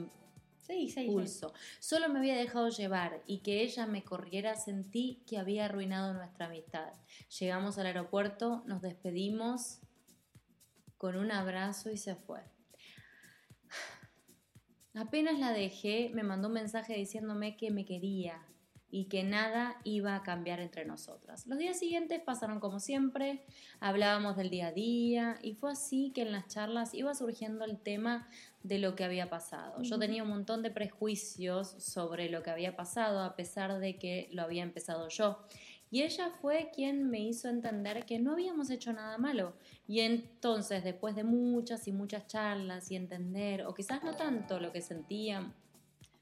impulso. 0.75 1.53
Solo 1.79 2.09
me 2.09 2.19
había 2.19 2.35
dejado 2.37 2.69
llevar 2.69 3.21
y 3.27 3.39
que 3.39 3.61
ella 3.61 3.85
me 3.85 4.03
corriera 4.03 4.55
sentí 4.55 5.23
que 5.27 5.37
había 5.37 5.65
arruinado 5.65 6.13
nuestra 6.13 6.47
amistad. 6.47 6.93
Llegamos 7.39 7.77
al 7.77 7.87
aeropuerto, 7.87 8.63
nos 8.65 8.81
despedimos 8.81 9.79
con 10.97 11.15
un 11.15 11.31
abrazo 11.31 11.89
y 11.91 11.97
se 11.97 12.15
fue. 12.15 12.41
Apenas 14.93 15.39
la 15.39 15.51
dejé, 15.51 16.11
me 16.13 16.23
mandó 16.23 16.49
un 16.49 16.55
mensaje 16.55 16.93
diciéndome 16.93 17.55
que 17.55 17.71
me 17.71 17.85
quería, 17.85 18.45
y 18.91 19.05
que 19.05 19.23
nada 19.23 19.77
iba 19.85 20.15
a 20.15 20.21
cambiar 20.21 20.59
entre 20.59 20.85
nosotras. 20.85 21.47
Los 21.47 21.57
días 21.57 21.79
siguientes 21.79 22.19
pasaron 22.19 22.59
como 22.59 22.79
siempre, 22.79 23.43
hablábamos 23.79 24.35
del 24.35 24.49
día 24.49 24.67
a 24.67 24.71
día 24.73 25.39
y 25.41 25.55
fue 25.55 25.71
así 25.71 26.11
que 26.13 26.23
en 26.23 26.33
las 26.33 26.47
charlas 26.47 26.93
iba 26.93 27.15
surgiendo 27.15 27.63
el 27.63 27.79
tema 27.79 28.27
de 28.63 28.79
lo 28.79 28.95
que 28.95 29.05
había 29.05 29.29
pasado. 29.29 29.81
Yo 29.81 29.97
tenía 29.97 30.23
un 30.23 30.29
montón 30.29 30.61
de 30.61 30.71
prejuicios 30.71 31.69
sobre 31.79 32.29
lo 32.29 32.43
que 32.43 32.51
había 32.51 32.75
pasado 32.75 33.21
a 33.21 33.35
pesar 33.35 33.79
de 33.79 33.97
que 33.97 34.29
lo 34.33 34.43
había 34.43 34.63
empezado 34.63 35.07
yo. 35.07 35.39
Y 35.89 36.03
ella 36.03 36.29
fue 36.41 36.71
quien 36.73 37.09
me 37.09 37.19
hizo 37.19 37.49
entender 37.49 38.05
que 38.05 38.17
no 38.17 38.33
habíamos 38.33 38.69
hecho 38.69 38.93
nada 38.93 39.17
malo. 39.17 39.53
Y 39.87 39.99
entonces, 39.99 40.85
después 40.85 41.15
de 41.15 41.25
muchas 41.25 41.85
y 41.87 41.91
muchas 41.91 42.27
charlas 42.27 42.89
y 42.91 42.95
entender, 42.95 43.65
o 43.65 43.73
quizás 43.73 44.01
no 44.01 44.15
tanto 44.15 44.59
lo 44.61 44.71
que 44.71 44.81
sentían. 44.81 45.53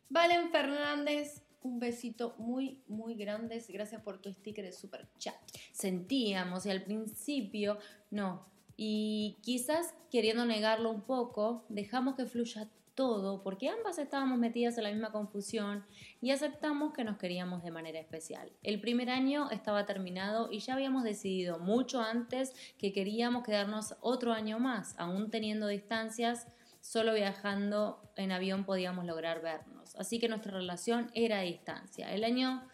Valen 0.10 0.50
Fernández 0.50 1.44
un 1.62 1.80
besito 1.80 2.36
muy, 2.38 2.82
muy 2.88 3.16
grande. 3.16 3.64
Gracias 3.70 4.02
por 4.02 4.20
tu 4.20 4.32
sticker 4.32 4.66
de 4.66 4.72
super 4.72 5.08
chat. 5.18 5.36
Sentíamos 5.72 6.66
y 6.66 6.70
al 6.70 6.84
principio 6.84 7.78
no. 8.12 8.46
Y 8.78 9.38
quizás 9.42 9.94
queriendo 10.10 10.46
negarlo 10.46 10.90
un 10.90 11.02
poco, 11.02 11.66
dejamos 11.70 12.16
que 12.16 12.26
fluya 12.26 12.70
todo 13.00 13.44
porque 13.44 13.70
ambas 13.70 13.98
estábamos 13.98 14.38
metidas 14.40 14.78
en 14.78 14.84
la 14.84 14.92
misma 14.92 15.14
confusión 15.14 15.86
y 16.20 16.32
aceptamos 16.32 16.92
que 16.92 17.06
nos 17.06 17.18
queríamos 17.18 17.64
de 17.64 17.72
manera 17.72 17.98
especial. 17.98 18.52
El 18.62 18.82
primer 18.82 19.10
año 19.10 19.50
estaba 19.52 19.86
terminado 19.86 20.50
y 20.52 20.60
ya 20.60 20.74
habíamos 20.74 21.06
decidido 21.06 21.60
mucho 21.60 22.02
antes 22.02 22.54
que 22.78 22.92
queríamos 22.92 23.46
quedarnos 23.46 23.96
otro 24.02 24.34
año 24.34 24.60
más, 24.60 24.96
aún 24.98 25.32
teniendo 25.32 25.68
distancias 25.68 26.48
solo 26.90 27.14
viajando 27.14 28.02
en 28.16 28.32
avión 28.32 28.64
podíamos 28.66 29.06
lograr 29.06 29.44
vernos. 29.44 29.96
Así 29.98 30.18
que 30.18 30.28
nuestra 30.28 30.54
relación 30.54 31.12
era 31.14 31.38
a 31.38 31.44
distancia. 31.44 32.12
El 32.12 32.24
año, 32.24 32.68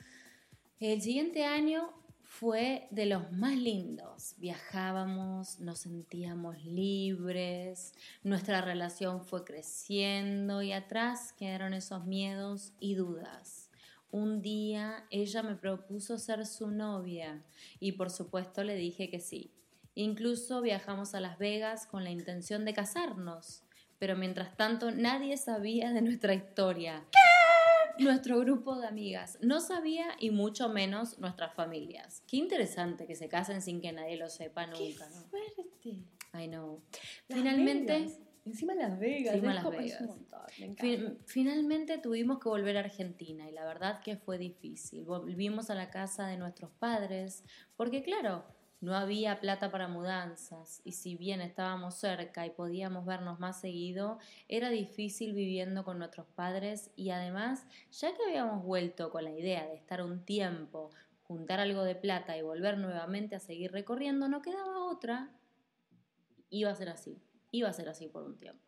el 0.80 1.02
siguiente 1.02 1.44
año 1.44 1.92
fue 2.24 2.88
de 2.92 3.08
los 3.08 3.34
más 3.34 3.58
lindos. 3.58 4.36
Viajábamos, 4.38 5.60
nos 5.60 5.80
sentíamos 5.80 6.64
libres, 6.64 7.94
nuestra 8.24 8.62
relación 8.62 9.22
fue 9.22 9.44
creciendo 9.44 10.62
y 10.62 10.72
atrás 10.72 11.34
quedaron 11.34 11.74
esos 11.74 12.06
miedos 12.06 12.72
y 12.80 12.96
dudas. 12.96 13.70
Un 14.12 14.42
día 14.42 15.06
ella 15.12 15.44
me 15.44 15.56
propuso 15.56 16.18
ser 16.20 16.46
su 16.46 16.72
novia 16.72 17.44
y 17.82 17.92
por 17.92 18.10
supuesto 18.10 18.64
le 18.64 18.76
dije 18.78 19.10
que 19.10 19.20
sí. 19.20 19.52
Incluso 19.94 20.62
viajamos 20.62 21.16
a 21.16 21.20
Las 21.20 21.38
Vegas 21.38 21.86
con 21.86 22.06
la 22.06 22.12
intención 22.12 22.64
de 22.64 22.74
casarnos 22.74 23.65
pero 24.00 24.16
mientras 24.16 24.56
tanto 24.58 24.92
nadie 24.92 25.38
sabía 25.38 25.92
de 25.92 26.02
nuestra 26.02 26.34
historia. 26.34 27.06
¿Qué? 27.12 28.04
Nuestro 28.04 28.40
grupo 28.40 28.78
de 28.78 28.88
amigas 28.88 29.38
no 29.42 29.62
sabía 29.62 30.08
y 30.20 30.30
mucho 30.30 30.68
menos 30.68 31.18
nuestras 31.20 31.54
familias. 31.54 32.24
Qué 32.28 32.38
interesante 32.38 33.08
que 33.08 33.16
se 33.16 33.30
casen 33.30 33.62
sin 33.62 33.80
que 33.80 33.94
nadie 33.94 34.18
lo 34.18 34.30
sepa 34.30 34.68
nunca. 34.68 35.08
Qué 35.08 35.30
fuerte. 35.30 36.04
I 36.34 36.48
know. 36.48 36.82
Finalmente... 37.30 38.08
Encima 38.46 38.76
Las 38.76 39.00
Vegas. 39.00 39.34
Encima 39.34 39.56
Las 39.56 39.70
Vegas. 39.72 41.14
finalmente 41.26 41.98
tuvimos 41.98 42.38
que 42.38 42.48
volver 42.48 42.78
a 42.78 42.82
Argentina 42.82 43.50
y 43.50 43.52
la 43.52 43.66
verdad 43.66 44.02
que 44.04 44.18
fue 44.18 44.38
difícil. 44.38 45.04
Volvimos 45.04 45.72
a 45.72 45.76
la 45.76 45.90
casa 45.90 46.28
de 46.28 46.38
nuestros 46.38 46.70
padres 46.72 47.44
porque 47.76 48.04
claro, 48.04 48.46
no 48.82 48.96
había 48.96 49.40
plata 49.40 49.72
para 49.72 49.88
mudanzas 49.88 50.82
y 50.84 50.92
si 50.92 51.16
bien 51.16 51.42
estábamos 51.42 51.96
cerca 51.96 52.46
y 52.46 52.52
podíamos 52.52 53.06
vernos 53.06 53.40
más 53.40 53.60
seguido, 53.60 54.20
era 54.48 54.70
difícil 54.70 55.34
viviendo 55.34 55.84
con 55.84 55.98
nuestros 55.98 56.28
padres 56.28 56.92
y 56.96 57.10
además, 57.10 57.66
ya 57.92 58.14
que 58.14 58.24
habíamos 58.24 58.64
vuelto 58.64 59.10
con 59.10 59.24
la 59.24 59.32
idea 59.32 59.66
de 59.66 59.76
estar 59.76 60.04
un 60.04 60.24
tiempo, 60.24 60.92
juntar 61.24 61.60
algo 61.60 61.84
de 61.84 61.96
plata 61.96 62.38
y 62.38 62.42
volver 62.42 62.78
nuevamente 62.78 63.36
a 63.36 63.40
seguir 63.40 63.72
recorriendo, 63.72 64.28
no 64.28 64.42
quedaba 64.42 64.86
otra. 64.86 65.32
Iba 66.50 66.72
a 66.72 66.76
ser 66.76 66.90
así, 66.90 67.22
iba 67.52 67.70
a 67.70 67.74
ser 67.74 67.90
así 67.90 68.08
por 68.08 68.24
un 68.24 68.38
tiempo. 68.38 68.64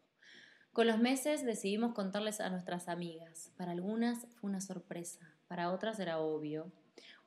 Con 0.74 0.88
los 0.88 1.00
meses 1.00 1.44
decidimos 1.44 1.94
contarles 1.94 2.40
a 2.40 2.50
nuestras 2.50 2.88
amigas. 2.88 3.52
Para 3.58 3.72
algunas 3.72 4.28
fue 4.36 4.50
una 4.50 4.62
sorpresa, 4.62 5.36
para 5.48 5.72
otras 5.72 6.00
era 6.00 6.20
obvio. 6.20 6.72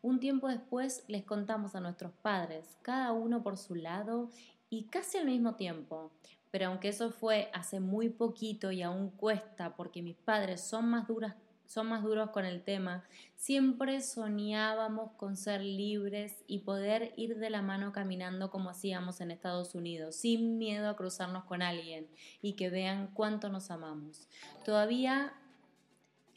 Un 0.03 0.21
tiempo 0.21 0.49
después 0.49 1.05
les 1.09 1.25
contamos 1.25 1.75
a 1.75 1.81
nuestros 1.81 2.13
padres, 2.23 2.79
cada 2.83 3.13
uno 3.13 3.43
por 3.43 3.57
su 3.57 3.75
lado 3.75 4.31
y 4.69 4.85
casi 4.85 5.19
al 5.19 5.27
mismo 5.27 5.57
tiempo. 5.57 6.11
Pero 6.51 6.67
aunque 6.67 6.89
eso 6.89 7.11
fue 7.11 7.51
hace 7.53 7.81
muy 7.81 8.09
poquito 8.09 8.73
y 8.73 8.83
aún 8.83 9.11
cuesta 9.11 9.77
porque 9.77 10.03
mis 10.03 10.17
padres 10.17 10.63
son 10.63 10.89
más 10.89 11.07
duras 11.07 11.35
son 11.71 11.87
más 11.87 12.03
duros 12.03 12.31
con 12.31 12.45
el 12.45 12.65
tema, 12.65 13.05
siempre 13.37 14.01
soñábamos 14.01 15.13
con 15.13 15.37
ser 15.37 15.61
libres 15.61 16.43
y 16.49 16.59
poder 16.59 17.15
ir 17.17 17.39
de 17.39 17.49
la 17.49 17.63
mano 17.63 17.93
caminando 17.93 18.51
como 18.51 18.71
hacíamos 18.71 19.21
en 19.21 19.31
Estados 19.31 19.77
Unidos, 19.77 20.17
sin 20.17 20.59
miedo 20.59 20.89
a 20.89 20.97
cruzarnos 20.97 21.45
con 21.45 21.63
alguien 21.63 22.09
y 22.43 22.55
que 22.55 22.71
vean 22.71 23.09
cuánto 23.15 23.51
nos 23.51 23.71
amamos. 23.71 24.27
Todavía 24.65 25.33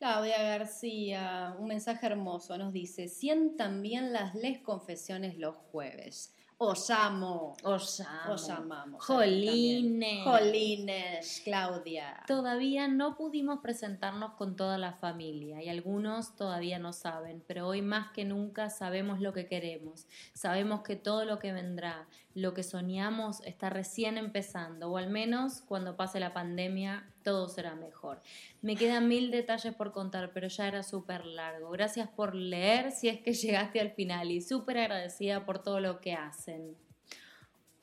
Claudia 0.04 0.44
García, 0.44 1.56
un 1.58 1.68
mensaje 1.68 2.06
hermoso, 2.08 2.58
nos 2.58 2.74
dice, 2.74 3.08
sientan 3.08 3.82
bien 3.82 4.12
las 4.12 4.36
les 4.36 4.60
confesiones 4.60 5.38
los 5.38 5.56
jueves. 5.56 6.36
Os 6.58 6.90
amo. 6.90 7.56
Os 7.64 8.02
amo. 8.02 8.34
Os 8.34 8.50
amamos. 8.50 9.06
Jolines. 9.06 10.24
Jolines, 10.26 11.42
Claudia. 11.44 12.22
Todavía 12.28 12.88
no 12.90 13.16
pudimos 13.16 13.60
presentarnos 13.60 14.34
con 14.34 14.58
toda 14.58 14.78
la 14.78 14.92
familia 14.92 15.64
y 15.64 15.70
algunos 15.70 16.36
todavía 16.36 16.80
no 16.80 16.92
saben, 16.94 17.44
pero 17.48 17.68
hoy 17.68 17.82
más 17.82 18.12
que 18.12 18.26
nunca 18.26 18.70
sabemos 18.70 19.22
lo 19.22 19.32
que 19.32 19.48
queremos. 19.48 20.06
Sabemos 20.34 20.82
que 20.84 20.98
todo 20.98 21.26
lo 21.26 21.40
que 21.40 21.54
vendrá, 21.54 22.08
lo 22.36 22.54
que 22.54 22.64
soñamos 22.64 23.42
está 23.46 23.70
recién 23.70 24.18
empezando 24.18 24.90
o 24.92 24.98
al 24.98 25.10
menos 25.10 25.62
cuando 25.62 25.96
pase 25.96 26.20
la 26.20 26.34
pandemia 26.34 27.08
todo 27.24 27.48
será 27.48 27.76
mejor. 27.76 28.22
Me 28.62 28.76
quedan 28.76 29.08
mil 29.08 29.30
detalles 29.32 29.74
por 29.76 29.92
contar, 29.92 30.32
pero 30.34 30.48
ya 30.48 30.68
era 30.68 30.84
súper 30.84 31.26
largo. 31.26 31.70
Gracias 31.70 32.10
por 32.10 32.34
leer 32.36 32.92
si 32.92 33.08
es 33.10 33.22
que 33.22 33.34
llegaste 33.34 33.80
al 33.80 33.92
final 33.92 34.32
y 34.32 34.42
súper 34.42 34.78
agradecida 34.80 35.46
por 35.46 35.60
todo 35.62 35.80
lo 35.80 36.02
que 36.02 36.14
hacen. 36.14 36.76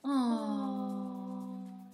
Oh. 0.03 1.87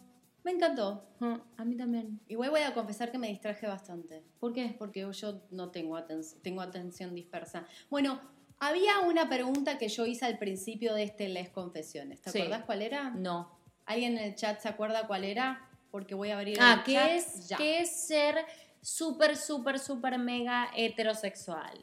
Me 0.43 0.51
encantó. 0.51 1.03
Ah, 1.19 1.41
A 1.57 1.65
mí 1.65 1.75
también. 1.75 2.19
Igual 2.27 2.49
voy 2.51 2.61
a 2.61 2.73
confesar 2.73 3.11
que 3.11 3.17
me 3.17 3.27
distraje 3.27 3.67
bastante. 3.67 4.23
¿Por 4.39 4.53
qué? 4.53 4.73
Porque 4.77 5.05
yo 5.11 5.41
no 5.51 5.69
tengo, 5.71 5.97
aten- 5.97 6.41
tengo 6.41 6.61
atención 6.61 7.13
dispersa. 7.13 7.65
Bueno, 7.89 8.19
había 8.59 8.99
una 8.99 9.29
pregunta 9.29 9.77
que 9.77 9.87
yo 9.89 10.05
hice 10.05 10.25
al 10.25 10.37
principio 10.37 10.93
de 10.93 11.03
este 11.03 11.27
Les 11.29 11.49
Confesiones. 11.49 12.21
¿Te 12.21 12.31
Sí. 12.31 12.39
acuerdas 12.39 12.65
cuál 12.65 12.81
era? 12.81 13.09
No. 13.11 13.51
¿Alguien 13.85 14.17
en 14.17 14.23
el 14.25 14.35
chat 14.35 14.59
se 14.59 14.67
acuerda 14.67 15.07
cuál 15.07 15.23
era? 15.23 15.69
Porque 15.91 16.15
voy 16.15 16.29
a 16.31 16.37
abrir 16.37 16.57
Ah, 16.59 16.75
el 16.79 16.83
¿qué 16.83 16.93
chat 16.93 17.09
es, 17.11 17.47
ya. 17.47 17.57
¿qué 17.57 17.79
es 17.79 18.01
ser 18.07 18.35
súper, 18.81 19.37
súper, 19.37 19.79
súper 19.79 20.17
mega 20.17 20.69
heterosexual? 20.75 21.79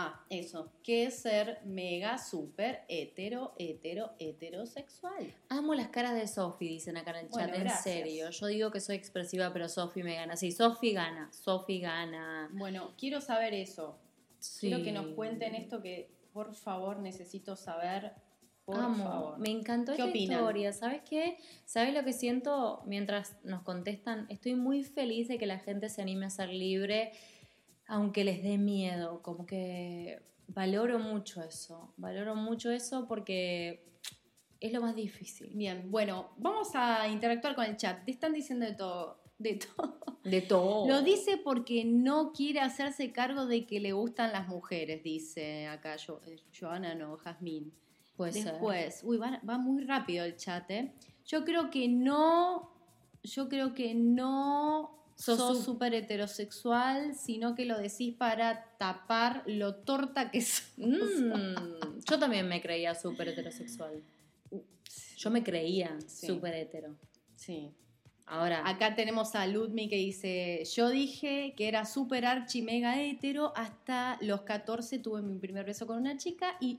Ah, 0.00 0.24
eso. 0.30 0.70
¿Qué 0.84 1.06
es 1.06 1.22
ser 1.22 1.58
mega, 1.64 2.18
súper, 2.18 2.84
hetero, 2.88 3.52
hetero, 3.58 4.12
heterosexual? 4.20 5.34
Amo 5.48 5.74
las 5.74 5.88
caras 5.88 6.14
de 6.14 6.28
Sofi, 6.28 6.68
dicen 6.68 6.96
acá 6.96 7.10
en 7.10 7.16
el 7.16 7.22
chat, 7.24 7.32
Bueno, 7.32 7.54
en 7.54 7.60
gracias. 7.62 7.82
serio. 7.82 8.30
Yo 8.30 8.46
digo 8.46 8.70
que 8.70 8.80
soy 8.80 8.94
expresiva, 8.94 9.52
pero 9.52 9.68
Sofi 9.68 10.04
me 10.04 10.14
gana. 10.14 10.36
Sí, 10.36 10.52
Sofi 10.52 10.92
gana, 10.92 11.32
Sofi 11.32 11.80
gana. 11.80 12.48
Bueno, 12.52 12.94
quiero 12.96 13.20
saber 13.20 13.54
eso. 13.54 13.98
Sí. 14.38 14.68
Quiero 14.68 14.84
que 14.84 14.92
nos 14.92 15.06
cuenten 15.16 15.56
esto 15.56 15.82
que, 15.82 16.08
por 16.32 16.54
favor, 16.54 16.98
necesito 16.98 17.56
saber. 17.56 18.12
Por 18.64 18.76
Amo, 18.76 19.04
favor. 19.04 19.38
me 19.38 19.50
encantó 19.50 19.92
¿Qué 19.92 20.02
esta 20.02 20.10
opinan? 20.10 20.38
historia. 20.40 20.72
¿Sabes 20.74 21.00
qué? 21.08 21.38
¿Sabes 21.64 21.94
lo 21.94 22.04
que 22.04 22.12
siento 22.12 22.82
mientras 22.84 23.36
nos 23.42 23.62
contestan? 23.62 24.26
Estoy 24.28 24.54
muy 24.56 24.84
feliz 24.84 25.26
de 25.28 25.38
que 25.38 25.46
la 25.46 25.58
gente 25.58 25.88
se 25.88 26.02
anime 26.02 26.26
a 26.26 26.30
ser 26.30 26.50
libre, 26.50 27.12
aunque 27.86 28.24
les 28.24 28.42
dé 28.42 28.58
miedo. 28.58 29.22
Como 29.22 29.46
que 29.46 30.20
valoro 30.48 30.98
mucho 30.98 31.42
eso. 31.42 31.94
Valoro 31.96 32.34
mucho 32.34 32.70
eso 32.70 33.08
porque 33.08 33.88
es 34.60 34.72
lo 34.72 34.82
más 34.82 34.94
difícil. 34.94 35.50
Bien, 35.54 35.90
bueno, 35.90 36.30
vamos 36.36 36.68
a 36.74 37.08
interactuar 37.08 37.54
con 37.54 37.64
el 37.64 37.76
chat. 37.78 38.04
Te 38.04 38.10
están 38.10 38.34
diciendo 38.34 38.66
de 38.66 38.74
todo. 38.74 39.22
De 39.38 39.54
todo. 39.54 39.98
De 40.24 40.40
todo. 40.42 40.88
Lo 40.88 41.02
dice 41.02 41.36
porque 41.38 41.84
no 41.84 42.32
quiere 42.32 42.60
hacerse 42.60 43.12
cargo 43.12 43.46
de 43.46 43.66
que 43.66 43.80
le 43.80 43.92
gustan 43.92 44.32
las 44.32 44.48
mujeres, 44.48 45.02
dice 45.02 45.66
acá 45.68 45.96
Jo- 46.04 46.20
eh, 46.26 46.36
Joana, 46.58 46.94
no, 46.94 47.16
Jazmín. 47.16 47.72
Puede 48.16 48.32
ser. 48.32 48.52
Después, 48.52 49.00
uy, 49.04 49.16
va, 49.16 49.40
va 49.48 49.58
muy 49.58 49.84
rápido 49.84 50.24
el 50.24 50.36
chat, 50.36 50.68
¿eh? 50.70 50.92
Yo 51.24 51.44
creo 51.44 51.70
que 51.70 51.86
no, 51.88 52.70
yo 53.22 53.48
creo 53.48 53.74
que 53.74 53.94
no 53.94 54.94
Sos 55.14 55.64
súper 55.64 55.94
heterosexual, 55.94 57.14
sino 57.16 57.56
que 57.56 57.64
lo 57.64 57.76
decís 57.78 58.14
para 58.14 58.64
tapar 58.78 59.42
lo 59.46 59.74
torta 59.76 60.30
que 60.30 60.40
sos. 60.40 60.64
Mm, 60.76 62.00
yo 62.08 62.18
también 62.20 62.46
me 62.48 62.60
creía 62.62 62.94
súper 62.94 63.28
heterosexual. 63.28 64.02
Yo 65.16 65.30
me 65.30 65.42
creía 65.42 65.96
Sí. 66.06 66.28
súper 66.28 66.54
hetero. 66.54 66.94
Sí. 67.34 67.72
Ahora, 68.30 68.62
Acá 68.68 68.94
tenemos 68.94 69.34
a 69.34 69.46
Ludmi 69.46 69.88
que 69.88 69.96
dice, 69.96 70.62
yo 70.74 70.90
dije 70.90 71.54
que 71.56 71.66
era 71.68 71.84
súper 71.86 72.26
archi 72.26 72.62
mega 72.62 73.00
hetero, 73.00 73.52
hasta 73.56 74.18
los 74.20 74.42
14 74.42 74.98
tuve 74.98 75.22
mi 75.22 75.38
primer 75.38 75.64
beso 75.64 75.86
con 75.86 75.96
una 75.98 76.16
chica 76.18 76.56
y 76.60 76.78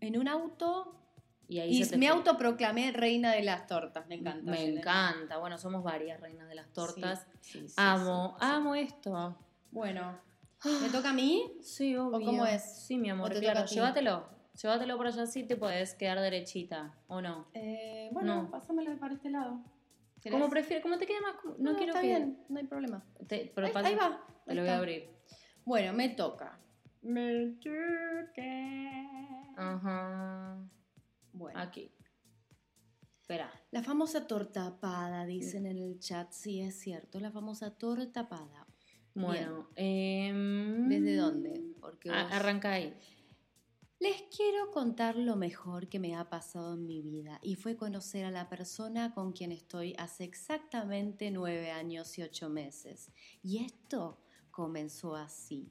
en 0.00 0.18
un 0.18 0.28
auto, 0.28 0.96
y 1.48 1.58
ahí 1.60 1.70
y 1.78 1.84
se 1.84 1.96
me 1.96 2.06
fue. 2.08 2.16
autoproclamé 2.16 2.92
reina 2.92 3.32
de 3.32 3.42
las 3.42 3.66
tortas, 3.66 4.06
me 4.06 4.16
encanta. 4.16 4.50
Me 4.50 4.58
Yelena. 4.58 4.80
encanta. 4.80 5.38
Bueno, 5.38 5.58
somos 5.58 5.82
varias 5.82 6.20
reinas 6.20 6.48
de 6.48 6.54
las 6.54 6.70
tortas. 6.72 7.26
Sí, 7.40 7.60
sí, 7.60 7.68
sí, 7.68 7.74
amo, 7.76 8.36
amo 8.40 8.74
esto. 8.74 9.36
Bueno, 9.70 10.18
¿me 10.82 10.88
toca 10.90 11.10
a 11.10 11.14
mí? 11.14 11.52
Sí, 11.62 11.96
obvio. 11.96 12.24
cómo 12.26 12.46
es? 12.46 12.62
Sí, 12.86 12.98
mi 12.98 13.08
amor, 13.10 13.32
¿O 13.34 13.40
claro. 13.40 13.64
Llévatelo. 13.66 14.28
Llévatelo 14.60 14.96
por 14.98 15.06
allá 15.06 15.26
sí 15.26 15.42
te 15.44 15.56
puedes 15.56 15.94
quedar 15.94 16.20
derechita, 16.20 16.94
¿o 17.08 17.22
no? 17.22 17.46
Eh, 17.54 18.10
bueno, 18.12 18.42
No. 18.42 18.50
pásamela 18.50 18.94
para 19.00 19.14
este 19.14 19.30
lado. 19.30 19.60
Como 20.28 20.50
prefieres, 20.50 20.82
como 20.82 20.98
te 20.98 21.06
quede 21.06 21.20
más. 21.20 21.34
No, 21.58 21.76
quiero 21.76 21.92
está 21.92 22.00
que. 22.02 22.06
bien, 22.08 22.44
no 22.48 22.58
hay 22.58 22.66
problema. 22.66 23.04
te- 23.26 23.50
pero 23.54 23.66
ahí, 23.68 23.72
pasa- 23.72 23.88
ahí 23.88 23.94
va. 23.94 24.26
Te 24.44 24.50
ahí 24.50 24.56
lo 24.56 24.62
voy 24.62 24.70
a 24.70 24.76
abrir. 24.78 25.08
Bueno, 25.64 25.92
me 25.92 26.08
toca. 26.10 26.58
Me 27.02 27.52
toca. 27.62 28.42
Ajá. 29.56 30.58
Bueno. 31.32 31.58
Aquí. 31.58 31.90
Espera. 33.20 33.50
La 33.70 33.82
famosa 33.82 34.26
tortapada, 34.26 35.24
dicen 35.24 35.66
en 35.66 35.78
el 35.78 35.98
chat. 36.00 36.30
Sí, 36.32 36.60
es 36.60 36.78
cierto, 36.80 37.20
la 37.20 37.30
famosa 37.30 37.70
tortapada. 37.76 38.66
Bueno. 39.14 39.68
em, 39.76 40.88
¿Desde 40.88 41.16
dónde? 41.16 41.62
Porque 41.80 42.10
vos- 42.10 42.18
arranca 42.32 42.72
ahí. 42.72 42.94
Les 44.00 44.22
quiero 44.34 44.70
contar 44.70 45.14
lo 45.16 45.36
mejor 45.36 45.88
que 45.88 45.98
me 45.98 46.16
ha 46.16 46.30
pasado 46.30 46.72
en 46.72 46.86
mi 46.86 47.02
vida 47.02 47.38
y 47.42 47.54
fue 47.56 47.76
conocer 47.76 48.24
a 48.24 48.30
la 48.30 48.48
persona 48.48 49.12
con 49.12 49.32
quien 49.32 49.52
estoy 49.52 49.94
hace 49.98 50.24
exactamente 50.24 51.30
nueve 51.30 51.70
años 51.70 52.16
y 52.18 52.22
ocho 52.22 52.48
meses. 52.48 53.10
Y 53.42 53.62
esto 53.62 54.18
comenzó 54.50 55.16
así. 55.16 55.70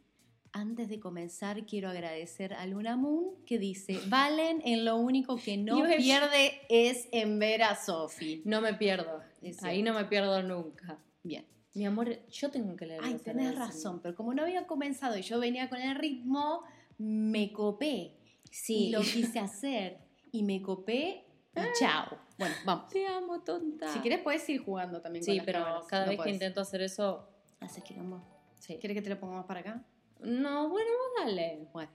Antes 0.52 0.90
de 0.90 1.00
comenzar 1.00 1.66
quiero 1.66 1.90
agradecer 1.90 2.54
a 2.54 2.68
Luna 2.68 2.96
Moon 2.98 3.44
que 3.48 3.58
dice, 3.58 4.00
Valen 4.10 4.62
en 4.64 4.86
lo 4.86 4.98
único 4.98 5.36
que 5.38 5.58
no 5.58 5.78
decir- 5.84 5.98
pierde 5.98 6.62
es 6.70 7.10
en 7.12 7.40
ver 7.40 7.64
a 7.64 7.76
Sophie. 7.76 8.44
No 8.46 8.62
me 8.62 8.76
pierdo. 8.76 9.24
Es 9.42 9.64
Ahí 9.64 9.82
no 9.82 9.96
me 9.96 10.06
pierdo 10.06 10.44
nunca. 10.44 11.00
Bien. 11.24 11.48
Mi 11.74 11.86
amor, 11.88 12.28
yo 12.30 12.52
tengo 12.52 12.76
que 12.76 12.86
leer. 12.86 13.02
Ay, 13.04 13.18
tenés 13.24 13.56
razón, 13.58 14.02
pero 14.04 14.14
como 14.16 14.36
no 14.36 14.44
había 14.44 14.68
comenzado 14.68 15.18
y 15.18 15.24
yo 15.24 15.40
venía 15.40 15.68
con 15.68 15.80
el 15.82 15.96
ritmo, 15.96 16.62
me 17.00 17.52
copé. 17.52 18.18
Sí. 18.50 18.88
Y 18.88 18.92
lo 18.92 19.02
quise 19.02 19.40
hacer. 19.40 20.00
Y 20.32 20.44
me 20.44 20.62
copé 20.62 21.26
y 21.56 21.60
chao. 21.80 22.18
Bueno, 22.38 22.56
vamos. 22.66 22.90
Te 22.90 23.06
amo, 23.08 23.42
tonta. 23.44 23.92
Si 23.92 24.00
quieres 24.00 24.20
puedes 24.22 24.48
ir 24.50 24.64
jugando 24.64 25.02
también 25.02 25.24
con 25.26 25.32
Sí, 25.32 25.38
las 25.38 25.46
pero 25.46 25.60
cámaras. 25.64 25.86
cada 25.88 26.06
No 26.06 26.12
vez 26.12 26.22
que 26.22 26.30
intento 26.30 26.62
hacer 26.62 26.82
eso. 26.82 27.30
Hace 27.60 27.82
quilombo. 27.82 28.22
Sí. 28.60 28.78
¿Quieres 28.80 28.96
que 28.96 29.02
te 29.02 29.10
lo 29.10 29.20
pongamos 29.20 29.46
para 29.46 29.60
acá? 29.62 29.86
No, 30.20 30.70
bueno, 30.70 30.90
vos 30.92 31.26
dale. 31.26 31.68
Bueno. 31.74 31.92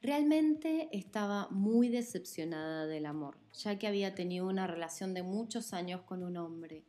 Realmente 0.00 0.88
estaba 0.92 1.48
muy 1.50 1.88
decepcionada 1.88 2.86
del 2.86 3.04
amor, 3.06 3.36
ya 3.52 3.78
que 3.80 3.88
había 3.88 4.14
tenido 4.14 4.46
una 4.46 4.66
relación 4.68 5.12
de 5.12 5.24
muchos 5.24 5.72
años 5.72 6.02
con 6.02 6.22
un 6.22 6.36
hombre. 6.36 6.84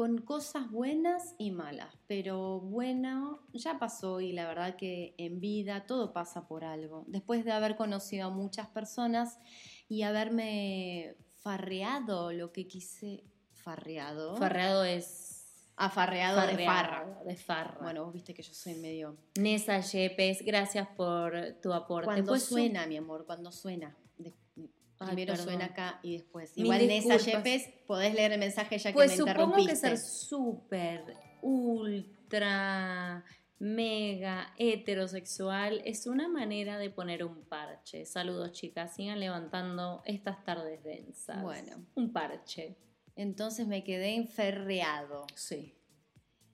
Con 0.00 0.16
cosas 0.22 0.70
buenas 0.70 1.34
y 1.36 1.50
malas, 1.50 1.94
pero 2.06 2.58
bueno, 2.58 3.42
ya 3.52 3.78
pasó 3.78 4.22
y 4.22 4.32
la 4.32 4.48
verdad 4.48 4.76
que 4.76 5.14
en 5.18 5.40
vida 5.40 5.84
todo 5.84 6.14
pasa 6.14 6.48
por 6.48 6.64
algo. 6.64 7.04
Después 7.06 7.44
de 7.44 7.52
haber 7.52 7.76
conocido 7.76 8.28
a 8.28 8.30
muchas 8.30 8.66
personas 8.68 9.38
y 9.90 10.00
haberme 10.00 11.16
farreado 11.42 12.32
lo 12.32 12.50
que 12.50 12.66
quise, 12.66 13.24
farreado, 13.52 14.38
Farreado 14.38 14.84
es. 14.84 15.66
afarreado 15.76 16.40
de 16.46 16.64
farra. 16.64 17.00
farreado, 17.00 17.24
De 17.26 17.36
farra. 17.36 17.78
Bueno, 17.82 18.04
vos 18.06 18.14
viste 18.14 18.32
que 18.32 18.42
yo 18.42 18.54
soy 18.54 18.76
medio 18.76 19.18
Nessa 19.38 19.80
Yepes, 19.80 20.42
gracias 20.46 20.88
por 20.96 21.34
tu 21.60 21.74
aporte. 21.74 22.06
Cuando 22.06 22.24
Pues 22.32 22.44
su- 22.44 22.54
suena, 22.54 22.86
mi 22.86 22.96
amor, 22.96 23.26
cuando 23.26 23.52
suena. 23.52 23.94
Ay, 25.00 25.06
primero 25.08 25.32
perdón. 25.32 25.46
suena 25.46 25.64
acá 25.66 25.98
y 26.02 26.12
después. 26.12 26.56
Mil 26.56 26.66
Igual 26.66 26.86
Nessa. 26.86 27.16
Yepes, 27.16 27.68
podés 27.86 28.14
leer 28.14 28.32
el 28.32 28.38
mensaje 28.38 28.78
ya 28.78 28.92
Pues 28.92 29.12
que 29.12 29.16
me 29.16 29.18
supongo 29.18 29.58
interrumpiste. 29.58 29.90
que 29.90 29.96
ser 29.96 29.98
súper, 29.98 31.16
ultra, 31.42 33.24
mega 33.58 34.54
heterosexual 34.58 35.82
es 35.84 36.06
una 36.06 36.28
manera 36.28 36.78
de 36.78 36.90
poner 36.90 37.24
un 37.24 37.42
parche. 37.44 38.04
Saludos, 38.06 38.52
chicas. 38.52 38.94
Sigan 38.94 39.20
levantando 39.20 40.02
estas 40.04 40.44
tardes 40.44 40.82
densas. 40.82 41.42
Bueno. 41.42 41.84
Un 41.94 42.12
parche. 42.12 42.76
Entonces 43.16 43.66
me 43.66 43.84
quedé 43.84 44.14
enferreado. 44.14 45.26
Sí. 45.34 45.74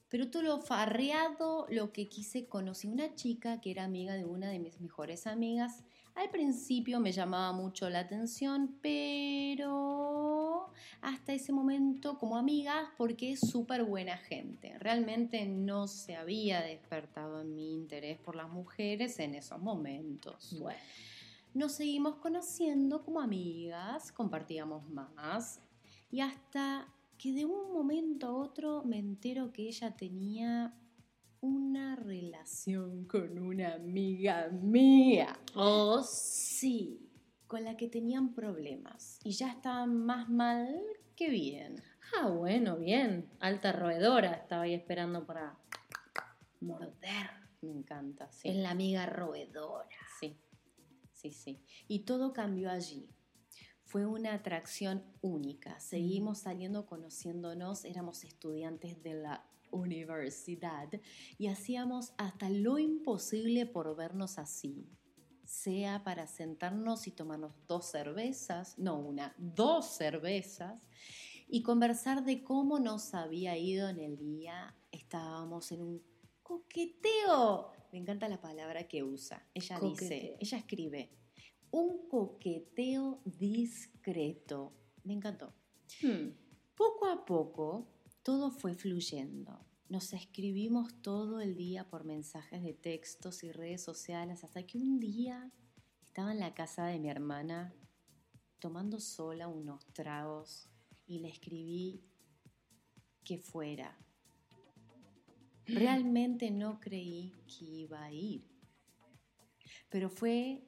Pero 0.09 0.31
todo 0.31 0.43
lo 0.43 0.61
farreado, 0.61 1.67
lo 1.69 1.93
que 1.93 2.09
quise, 2.09 2.47
conocí 2.49 2.89
una 2.89 3.15
chica 3.15 3.61
que 3.61 3.71
era 3.73 3.85
amiga 3.85 4.15
de 4.15 4.25
una 4.25 4.49
de 4.49 4.59
mis 4.59 4.81
mejores 4.81 5.27
amigas. 5.27 5.85
Al 6.17 6.31
principio 6.31 6.99
me 6.99 7.13
llamaba 7.13 7.53
mucho 7.53 7.91
la 7.91 8.01
atención, 8.01 8.79
pero 8.81 10.71
hasta 11.03 11.35
ese 11.35 11.53
momento 11.53 12.19
como 12.19 12.39
amigas 12.39 12.89
porque 12.97 13.33
es 13.33 13.41
súper 13.41 13.85
buena 13.85 14.17
gente. 14.17 14.79
Realmente 14.79 15.45
no 15.45 15.87
se 15.87 16.17
había 16.17 16.63
despertado 16.63 17.43
en 17.43 17.55
mi 17.55 17.75
interés 17.75 18.19
por 18.19 18.35
las 18.35 18.49
mujeres 18.49 19.19
en 19.19 19.35
esos 19.35 19.61
momentos. 19.61 20.59
Bueno. 20.59 20.79
Nos 21.53 21.73
seguimos 21.73 22.17
conociendo 22.17 23.03
como 23.03 23.21
amigas, 23.21 24.11
compartíamos 24.11 24.89
más 24.91 25.61
y 26.11 26.21
hasta 26.21 26.89
que 27.19 27.33
de 27.33 27.45
un 27.45 27.73
momento 27.73 28.27
a 28.27 28.33
otro 28.33 28.83
me 28.85 28.99
entero 28.99 29.53
que 29.53 29.69
ella 29.69 29.97
tenía 29.97 30.75
una 31.41 31.97
relación 31.97 33.05
con 33.07 33.39
una 33.39 33.75
amiga 33.75 34.49
mía 34.49 35.39
Oh, 35.55 36.03
sí. 36.03 37.01
con 37.47 37.65
la 37.65 37.77
que 37.77 37.89
tenían 37.89 38.35
problemas 38.35 39.19
y 39.25 39.31
ya 39.33 39.51
estaban 39.51 39.97
más 40.05 40.29
mal 40.29 40.83
que 41.15 41.31
bien. 41.31 41.83
Ah, 42.21 42.29
bueno, 42.29 42.77
bien. 42.77 43.29
Alta 43.41 43.73
roedora. 43.73 44.33
Estaba 44.33 44.63
ahí 44.63 44.75
esperando 44.75 45.27
para 45.27 45.59
morder. 46.61 47.31
Me 47.63 47.71
encanta, 47.73 48.31
sí. 48.31 48.49
Es 48.49 48.57
la 48.57 48.71
amiga 48.71 49.07
roedora. 49.07 49.89
Sí, 50.21 50.37
sí, 51.13 51.31
sí. 51.31 51.63
Y 51.89 52.01
todo 52.01 52.33
cambió 52.33 52.71
allí. 52.71 53.09
Fue 53.85 54.05
una 54.05 54.35
atracción 54.35 55.05
única. 55.21 55.79
Seguimos 55.81 56.39
saliendo, 56.39 56.87
conociéndonos, 56.87 57.85
éramos 57.85 58.25
estudiantes 58.25 59.03
de 59.03 59.15
la 59.15 59.45
universidad 59.77 60.89
y 61.39 61.47
hacíamos 61.47 62.13
hasta 62.19 62.51
lo 62.51 62.79
imposible 62.79 63.67
por 63.67 63.95
vernos 63.97 64.39
así. 64.39 64.89
Sea 65.45 66.03
para 66.03 66.27
sentarnos 66.27 67.07
y 67.07 67.13
tomarnos 67.13 67.55
dos 67.69 67.87
cervezas, 67.87 68.79
no 68.79 68.99
una, 68.99 69.35
dos 69.39 69.87
cervezas, 69.97 70.89
y 71.49 71.63
conversar 71.63 72.25
de 72.25 72.43
cómo 72.43 72.81
nos 72.81 73.15
había 73.15 73.57
ido 73.57 73.89
en 73.89 74.01
el 74.01 74.17
día. 74.17 74.75
Estábamos 74.91 75.71
en 75.71 75.83
un 75.83 76.03
coqueteo. 76.43 77.71
Me 77.93 77.99
encanta 77.99 78.29
la 78.29 78.41
palabra 78.41 78.89
que 78.89 79.03
usa. 79.03 79.49
Ella 79.55 79.79
dice, 79.81 80.37
ella 80.41 80.59
escribe, 80.59 81.11
un 81.71 82.09
coqueteo 82.09 83.21
discreto. 83.25 84.73
Me 85.05 85.13
encantó. 85.13 85.55
Hmm. 86.03 86.31
Poco 86.75 87.07
a 87.07 87.25
poco, 87.25 87.89
todo 88.23 88.51
fue 88.51 88.75
fluyendo. 88.75 89.66
Nos 89.89 90.13
escribimos 90.13 91.01
todo 91.01 91.41
el 91.41 91.57
día 91.57 91.89
por 91.89 92.05
mensajes 92.05 92.63
de 92.63 92.75
textos 92.75 93.45
y 93.45 93.53
redes 93.53 93.83
sociales 93.83 94.43
hasta 94.43 94.67
que 94.67 94.79
un 94.79 94.99
día 94.99 95.53
estaba 96.03 96.33
en 96.33 96.41
la 96.41 96.55
casa 96.55 96.87
de 96.87 96.99
mi 96.99 97.09
hermana 97.09 97.75
tomando 98.59 98.99
sola 98.99 99.47
unos 99.47 99.87
tragos 99.93 100.69
y 101.07 101.21
le 101.21 101.29
escribí 101.29 102.03
que 103.23 103.39
fuera. 103.39 103.97
Realmente 105.67 106.51
no 106.51 106.81
creí 106.81 107.33
que 107.47 107.65
iba 107.65 108.03
a 108.03 108.13
ir. 108.13 108.45
Pero 109.89 110.11
fue... 110.11 110.65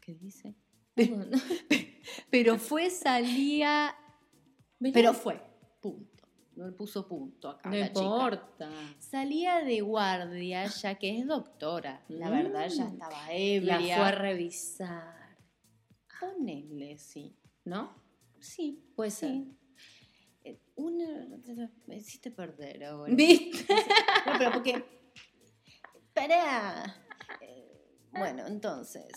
¿Qué 0.00 0.14
dice? 0.14 0.56
Pero 2.30 2.58
fue, 2.58 2.90
salía 2.90 3.94
pero 4.94 5.12
fue, 5.12 5.40
punto. 5.80 6.09
No 6.60 6.66
le 6.66 6.72
puso 6.72 7.08
punto 7.08 7.48
acá. 7.48 7.70
No 7.70 7.76
la 7.76 7.88
chica. 7.88 8.02
importa. 8.02 8.70
Salía 8.98 9.64
de 9.64 9.80
guardia, 9.80 10.66
ya 10.66 10.94
que 10.96 11.18
es 11.18 11.26
doctora. 11.26 12.04
La 12.08 12.28
verdad, 12.28 12.68
ya 12.68 12.84
Mm. 12.84 12.92
estaba 12.92 13.10
La 13.26 13.32
ebria. 13.34 13.78
fue 13.78 14.04
a 14.06 14.10
revisar. 14.12 15.38
Ponele, 16.20 16.98
sí. 16.98 17.34
¿No? 17.64 17.94
Sí, 18.40 18.84
Puede 18.94 19.10
sí. 19.10 19.56
ser. 20.44 20.52
Eh, 20.52 20.60
Una. 20.76 21.26
Me 21.86 21.96
hiciste 21.96 22.30
perder 22.30 22.84
ahora. 22.84 23.14
¿Viste? 23.14 23.64
No, 24.26 24.32
pero 24.38 24.52
porque. 24.52 24.84
Pará. 26.12 26.94
Eh, 27.40 27.66
Bueno, 28.12 28.46
entonces, 28.46 29.08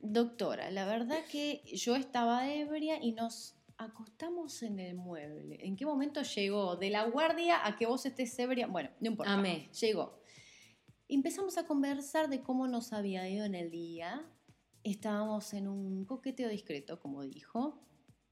doctora, 0.00 0.70
la 0.72 0.86
verdad 0.86 1.18
que 1.30 1.62
yo 1.72 1.94
estaba 1.94 2.48
ebria 2.52 2.98
y 3.00 3.12
nos 3.12 3.54
acostamos 3.80 4.62
en 4.62 4.78
el 4.78 4.94
mueble. 4.94 5.58
¿En 5.62 5.74
qué 5.74 5.86
momento 5.86 6.22
llegó? 6.22 6.76
De 6.76 6.90
la 6.90 7.04
guardia 7.04 7.66
a 7.66 7.76
que 7.76 7.86
vos 7.86 8.04
estés 8.04 8.38
ebria. 8.38 8.66
Bueno, 8.66 8.90
no 9.00 9.08
importa. 9.08 9.32
Amé. 9.32 9.70
Llegó. 9.80 10.20
Empezamos 11.08 11.56
a 11.56 11.66
conversar 11.66 12.28
de 12.28 12.42
cómo 12.42 12.68
nos 12.68 12.92
había 12.92 13.28
ido 13.28 13.44
en 13.44 13.54
el 13.54 13.70
día. 13.70 14.24
Estábamos 14.84 15.54
en 15.54 15.66
un 15.66 16.04
coqueteo 16.04 16.48
discreto, 16.48 17.00
como 17.00 17.22
dijo. 17.22 17.80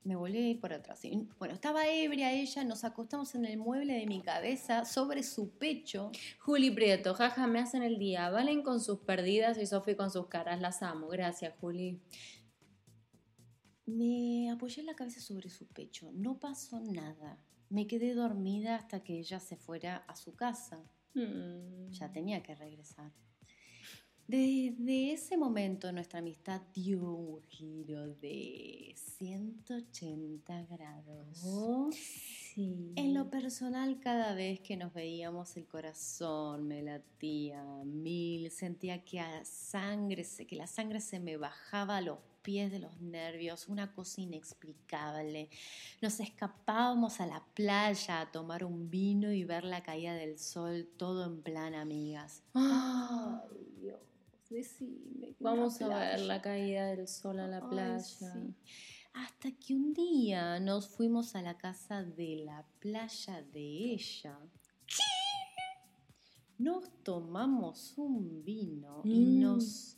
Me 0.04 0.16
volví 0.16 0.38
a 0.38 0.48
ir 0.48 0.60
por 0.60 0.72
atrás. 0.72 1.02
Bueno, 1.38 1.54
estaba 1.54 1.86
ebria 1.88 2.32
ella, 2.32 2.64
nos 2.64 2.84
acostamos 2.84 3.34
en 3.34 3.44
el 3.44 3.58
mueble 3.58 3.94
de 3.94 4.06
mi 4.06 4.22
cabeza, 4.22 4.84
sobre 4.84 5.22
su 5.22 5.50
pecho. 5.58 6.12
Juli 6.38 6.70
Prieto, 6.70 7.14
jaja, 7.14 7.46
me 7.46 7.58
hacen 7.58 7.82
el 7.82 7.98
día. 7.98 8.30
Valen 8.30 8.62
con 8.62 8.80
sus 8.80 9.00
perdidas 9.00 9.58
y 9.58 9.66
Sofi 9.66 9.96
con 9.96 10.10
sus 10.10 10.28
caras. 10.28 10.60
Las 10.60 10.82
amo. 10.82 11.08
Gracias, 11.08 11.54
Juli. 11.60 12.00
Me 13.88 14.50
apoyé 14.50 14.82
la 14.82 14.94
cabeza 14.94 15.20
sobre 15.20 15.48
su 15.48 15.66
pecho. 15.66 16.10
No 16.12 16.38
pasó 16.38 16.78
nada. 16.78 17.38
Me 17.70 17.86
quedé 17.86 18.12
dormida 18.14 18.76
hasta 18.76 19.02
que 19.02 19.18
ella 19.18 19.40
se 19.40 19.56
fuera 19.56 19.96
a 20.06 20.14
su 20.14 20.34
casa. 20.34 20.78
Mm. 21.14 21.90
Ya 21.92 22.12
tenía 22.12 22.42
que 22.42 22.54
regresar. 22.54 23.10
Desde 24.26 25.12
ese 25.14 25.38
momento 25.38 25.90
nuestra 25.90 26.18
amistad 26.18 26.60
dio 26.74 27.00
un 27.14 27.42
giro 27.44 28.08
de 28.16 28.94
180 28.94 30.64
grados. 30.66 31.40
Oh, 31.46 31.88
sí. 31.92 32.92
En 32.94 33.14
lo 33.14 33.30
personal, 33.30 34.00
cada 34.00 34.34
vez 34.34 34.60
que 34.60 34.76
nos 34.76 34.92
veíamos, 34.92 35.56
el 35.56 35.66
corazón 35.66 36.68
me 36.68 36.82
latía 36.82 37.64
mil. 37.86 38.50
Sentía 38.50 39.02
que, 39.02 39.18
a 39.18 39.42
sangre, 39.46 40.24
se- 40.24 40.46
que 40.46 40.56
la 40.56 40.66
sangre 40.66 41.00
se 41.00 41.20
me 41.20 41.38
bajaba 41.38 41.96
a 41.96 42.00
los 42.02 42.18
pies 42.48 42.70
de 42.72 42.78
los 42.78 42.98
nervios, 43.02 43.68
una 43.68 43.92
cosa 43.92 44.22
inexplicable. 44.22 45.50
Nos 46.00 46.18
escapábamos 46.18 47.20
a 47.20 47.26
la 47.26 47.44
playa 47.52 48.22
a 48.22 48.32
tomar 48.32 48.64
un 48.64 48.88
vino 48.88 49.30
y 49.30 49.44
ver 49.44 49.64
la 49.64 49.82
caída 49.82 50.14
del 50.14 50.38
sol, 50.38 50.88
todo 50.96 51.26
en 51.26 51.42
plan 51.42 51.74
amigas. 51.74 52.42
Ay, 52.54 53.66
Dios. 53.82 54.00
Decime. 54.48 55.34
Vamos 55.40 55.82
a 55.82 55.88
ver 55.88 56.20
la 56.20 56.40
caída 56.40 56.86
del 56.86 57.06
sol 57.06 57.38
a 57.38 57.46
la 57.46 57.58
Ay, 57.58 57.68
playa. 57.68 58.00
sí. 58.02 58.54
Hasta 59.12 59.50
que 59.52 59.74
un 59.74 59.92
día 59.92 60.58
nos 60.58 60.88
fuimos 60.88 61.34
a 61.34 61.42
la 61.42 61.58
casa 61.58 62.02
de 62.02 62.44
la 62.46 62.64
playa 62.78 63.42
de 63.42 63.92
ella. 63.92 64.38
Nos 66.56 66.88
tomamos 67.04 67.92
un 67.98 68.42
vino 68.42 69.02
y 69.04 69.20
Mm. 69.20 69.40
nos 69.42 69.97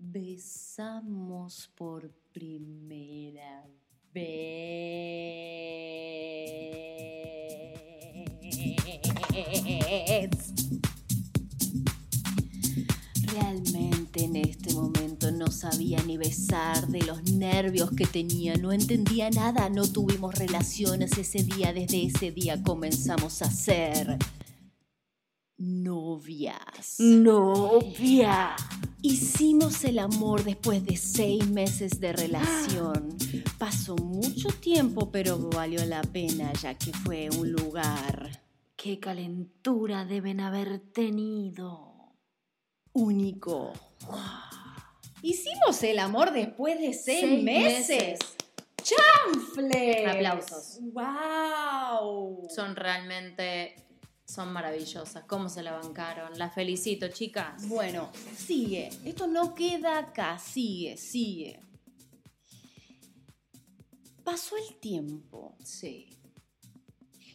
besamos 0.00 1.70
por 1.74 2.10
primera 2.32 3.66
vez. 4.14 4.30
Realmente 13.32 14.24
en 14.24 14.36
este 14.36 14.72
momento 14.74 15.30
no 15.30 15.48
sabía 15.48 16.02
ni 16.04 16.16
besar 16.16 16.88
de 16.88 17.02
los 17.02 17.22
nervios 17.30 17.90
que 17.90 18.06
tenía, 18.06 18.56
no 18.56 18.72
entendía 18.72 19.28
nada, 19.30 19.68
no 19.68 19.86
tuvimos 19.86 20.34
relaciones 20.34 21.18
ese 21.18 21.44
día, 21.44 21.74
desde 21.74 22.06
ese 22.06 22.32
día 22.32 22.62
comenzamos 22.62 23.42
a 23.42 23.50
ser 23.50 24.18
novias. 25.70 26.96
Novia. 26.98 28.54
Hicimos 29.02 29.84
el 29.84 29.98
amor 29.98 30.44
después 30.44 30.84
de 30.84 30.96
seis 30.96 31.48
meses 31.48 32.00
de 32.00 32.12
relación. 32.12 33.16
Pasó 33.58 33.96
mucho 33.96 34.48
tiempo, 34.48 35.10
pero 35.10 35.38
valió 35.38 35.84
la 35.86 36.02
pena 36.02 36.52
ya 36.54 36.74
que 36.74 36.92
fue 36.92 37.28
un 37.30 37.52
lugar 37.52 38.42
Qué 38.76 38.98
calentura 38.98 40.04
deben 40.06 40.40
haber 40.40 40.78
tenido. 40.92 42.14
único. 42.94 43.72
Hicimos 45.22 45.82
el 45.82 45.98
amor 45.98 46.32
después 46.32 46.78
de 46.80 46.94
seis, 46.94 47.20
Seis 47.20 47.42
meses. 47.44 48.18
meses. 48.18 50.06
Aplausos. 50.08 50.78
¡Wow! 50.94 52.48
Son 52.48 52.74
realmente, 52.74 53.74
son 54.30 54.52
maravillosas. 54.52 55.24
¿Cómo 55.24 55.48
se 55.48 55.62
la 55.62 55.72
bancaron? 55.72 56.38
Las 56.38 56.54
felicito, 56.54 57.08
chicas. 57.08 57.66
Bueno, 57.68 58.10
sigue. 58.36 58.90
Esto 59.04 59.26
no 59.26 59.54
queda 59.54 59.98
acá. 59.98 60.38
Sigue, 60.38 60.96
sigue. 60.96 61.60
Pasó 64.24 64.56
el 64.56 64.78
tiempo. 64.80 65.56
Sí. 65.64 66.06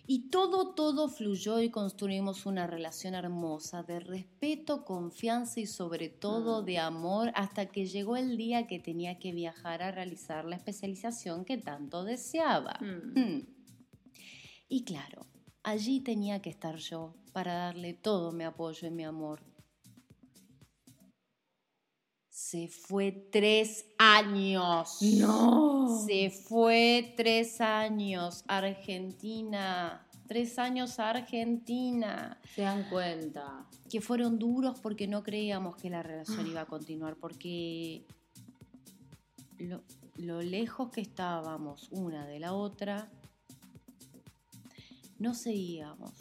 Y 0.07 0.29
todo, 0.29 0.75
todo 0.75 1.09
fluyó 1.09 1.59
y 1.61 1.71
construimos 1.71 2.45
una 2.45 2.67
relación 2.67 3.15
hermosa 3.15 3.81
de 3.81 3.99
respeto, 3.99 4.85
confianza 4.85 5.59
y 5.59 5.65
sobre 5.65 6.09
todo 6.09 6.61
Mm. 6.61 6.65
de 6.65 6.77
amor 6.77 7.31
hasta 7.33 7.65
que 7.65 7.87
llegó 7.87 8.15
el 8.15 8.37
día 8.37 8.67
que 8.67 8.79
tenía 8.79 9.17
que 9.17 9.31
viajar 9.31 9.81
a 9.81 9.91
realizar 9.91 10.45
la 10.45 10.57
especialización 10.57 11.43
que 11.43 11.57
tanto 11.57 12.03
deseaba. 12.03 12.77
Mm. 12.81 13.19
Mm. 13.19 13.47
Y 14.69 14.83
claro, 14.83 15.25
allí 15.65 15.99
tenía 15.99 16.41
que 16.41 16.51
estar 16.51 16.77
yo 16.77 17.15
para 17.33 17.55
darle 17.55 17.93
todo 17.93 18.31
mi 18.31 18.43
apoyo 18.43 18.87
y 18.87 18.91
mi 18.91 19.03
amor. 19.03 19.41
Se 22.29 22.67
fue 22.67 23.11
tres 23.31 23.85
años. 23.97 25.01
No. 25.01 26.03
Se 26.05 26.29
fue 26.29 27.13
tres 27.17 27.59
años, 27.61 28.43
Argentina. 28.47 30.07
Tres 30.27 30.59
años 30.59 30.99
a 30.99 31.09
Argentina. 31.09 32.39
Se 32.53 32.61
dan 32.61 32.87
cuenta. 32.89 33.65
Que 33.89 34.01
fueron 34.01 34.37
duros 34.37 34.79
porque 34.79 35.07
no 35.07 35.23
creíamos 35.23 35.75
que 35.77 35.89
la 35.89 36.03
relación 36.03 36.45
iba 36.45 36.61
a 36.61 36.65
continuar, 36.65 37.15
porque 37.15 38.05
lo, 39.57 39.81
lo 40.17 40.41
lejos 40.41 40.91
que 40.91 41.01
estábamos 41.01 41.87
una 41.91 42.27
de 42.27 42.39
la 42.39 42.53
otra, 42.53 43.09
no 45.19 45.33
seguíamos. 45.33 46.11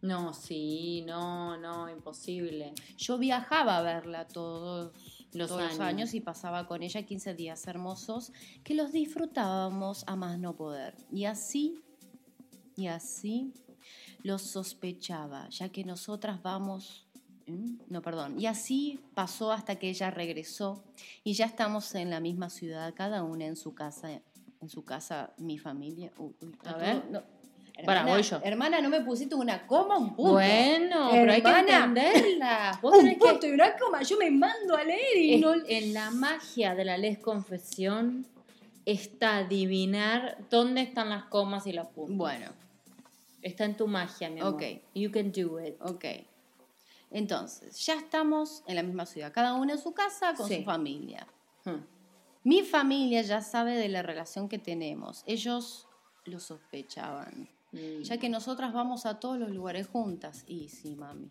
No, 0.00 0.34
sí, 0.34 1.02
no, 1.06 1.56
no, 1.56 1.88
imposible. 1.88 2.74
Yo 2.98 3.16
viajaba 3.16 3.78
a 3.78 3.82
verla 3.82 4.28
todos 4.28 4.92
Los 5.32 5.48
todos 5.48 5.62
años. 5.62 5.80
años 5.80 6.14
y 6.14 6.20
pasaba 6.20 6.66
con 6.66 6.82
ella 6.82 7.04
15 7.04 7.34
días 7.34 7.66
hermosos 7.66 8.30
que 8.64 8.74
los 8.74 8.92
disfrutábamos 8.92 10.04
a 10.06 10.14
más 10.14 10.38
no 10.38 10.56
poder. 10.56 10.94
Y 11.10 11.24
así, 11.24 11.80
y 12.76 12.88
así 12.88 13.54
los 14.22 14.42
sospechaba, 14.42 15.48
ya 15.48 15.70
que 15.70 15.84
nosotras 15.84 16.42
vamos... 16.42 17.06
¿Mm? 17.46 17.76
No, 17.88 18.02
perdón. 18.02 18.38
Y 18.38 18.44
así 18.46 19.00
pasó 19.14 19.52
hasta 19.52 19.76
que 19.76 19.88
ella 19.88 20.10
regresó 20.10 20.84
y 21.24 21.32
ya 21.32 21.46
estamos 21.46 21.94
en 21.94 22.10
la 22.10 22.20
misma 22.20 22.50
ciudad, 22.50 22.92
cada 22.94 23.22
una 23.22 23.46
en 23.46 23.56
su 23.56 23.74
casa, 23.74 24.10
en 24.60 24.68
su 24.68 24.84
casa, 24.84 25.32
mi 25.38 25.58
familia. 25.58 26.12
Uy, 26.18 26.34
uy, 26.42 26.50
está 26.52 26.70
A 26.72 26.76
ver. 26.76 27.10
no. 27.10 27.22
Para, 27.84 28.04
voy 28.04 28.22
yo. 28.22 28.40
hermana, 28.44 28.80
no 28.80 28.88
me 28.88 29.00
pusiste 29.00 29.34
una 29.34 29.66
coma, 29.66 29.98
un 29.98 30.14
punto. 30.14 30.32
Bueno, 30.34 31.08
pero 31.10 31.32
hay 31.32 31.42
que 31.42 31.48
entenderla. 31.50 32.78
Vos 32.82 32.92
Un 32.94 32.98
tenés 33.00 33.18
que 33.18 33.28
punto 33.30 33.46
y 33.46 33.50
una 33.50 33.76
coma, 33.76 34.02
yo 34.02 34.16
me 34.16 34.30
mando 34.30 34.76
a 34.76 34.84
leer 34.84 35.16
y 35.16 35.34
Es- 35.34 35.40
no... 35.40 35.54
en 35.66 35.92
la 35.92 36.10
magia 36.12 36.74
de 36.74 36.84
la 36.84 36.96
les 36.98 37.18
confesión 37.18 38.26
está 38.86 39.38
adivinar 39.38 40.38
dónde 40.50 40.82
están 40.82 41.08
las 41.10 41.24
comas 41.24 41.66
y 41.66 41.72
los 41.72 41.88
puntos. 41.88 42.16
Bueno, 42.16 42.50
Está 43.42 43.64
en 43.66 43.76
tu 43.76 43.86
magia, 43.86 44.30
mi 44.30 44.40
amor. 44.40 44.54
Ok. 44.54 44.62
You 44.94 45.10
can 45.10 45.30
do 45.32 45.60
it. 45.60 45.74
ok. 45.80 46.04
Entonces, 47.10 47.84
ya 47.84 47.94
estamos 47.94 48.62
en 48.66 48.76
la 48.76 48.82
misma 48.82 49.06
ciudad, 49.06 49.32
cada 49.32 49.54
una 49.54 49.74
en 49.74 49.78
su 49.78 49.92
casa 49.92 50.34
con 50.34 50.48
Sí. 50.48 50.56
su 50.58 50.64
familia. 50.64 51.26
Hmm. 51.64 51.84
Mi 52.42 52.62
familia 52.62 53.22
ya 53.22 53.40
sabe 53.40 53.76
de 53.76 53.88
la 53.88 54.02
relación 54.02 54.48
que 54.48 54.58
tenemos. 54.58 55.22
Ellos 55.26 55.86
lo 56.24 56.40
sospechaban. 56.40 57.48
Mm. 57.74 58.02
Ya 58.02 58.18
que 58.18 58.28
nosotras 58.28 58.72
vamos 58.72 59.04
a 59.04 59.18
todos 59.20 59.38
los 59.38 59.50
lugares 59.50 59.86
juntas. 59.88 60.44
Y 60.46 60.68
sí, 60.68 60.96
mami. 60.96 61.30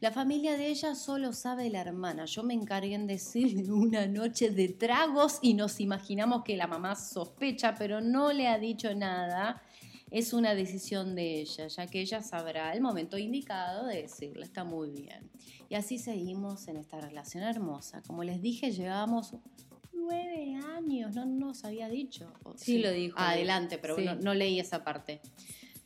La 0.00 0.10
familia 0.12 0.56
de 0.56 0.68
ella 0.68 0.94
solo 0.94 1.32
sabe 1.32 1.68
la 1.68 1.80
hermana. 1.80 2.24
Yo 2.24 2.42
me 2.42 2.54
encargué 2.54 2.94
en 2.94 3.06
decirle 3.06 3.70
una 3.72 4.06
noche 4.06 4.50
de 4.50 4.68
tragos 4.68 5.38
y 5.42 5.54
nos 5.54 5.80
imaginamos 5.80 6.44
que 6.44 6.56
la 6.56 6.66
mamá 6.66 6.94
sospecha, 6.96 7.74
pero 7.78 8.00
no 8.00 8.32
le 8.32 8.48
ha 8.48 8.58
dicho 8.58 8.94
nada. 8.94 9.62
Es 10.10 10.32
una 10.32 10.56
decisión 10.56 11.14
de 11.14 11.40
ella, 11.40 11.68
ya 11.68 11.86
que 11.86 12.00
ella 12.00 12.20
sabrá 12.20 12.72
el 12.72 12.80
momento 12.80 13.16
indicado 13.16 13.86
de 13.86 14.02
decirle. 14.02 14.44
Está 14.44 14.64
muy 14.64 14.90
bien. 14.90 15.30
Y 15.68 15.76
así 15.76 15.98
seguimos 15.98 16.66
en 16.66 16.78
esta 16.78 17.00
relación 17.00 17.44
hermosa. 17.44 18.02
Como 18.04 18.24
les 18.24 18.42
dije, 18.42 18.72
llevábamos 18.72 19.36
nueve 19.92 20.56
años. 20.76 21.14
No 21.14 21.26
nos 21.26 21.64
había 21.64 21.88
dicho. 21.88 22.32
¿O 22.42 22.54
Sí, 22.56 22.78
lo 22.78 22.90
dijo. 22.90 23.16
Adelante, 23.20 23.78
pero 23.78 23.94
Sí. 23.94 24.04
no, 24.04 24.16
no 24.16 24.34
leí 24.34 24.58
esa 24.58 24.82
parte. 24.82 25.20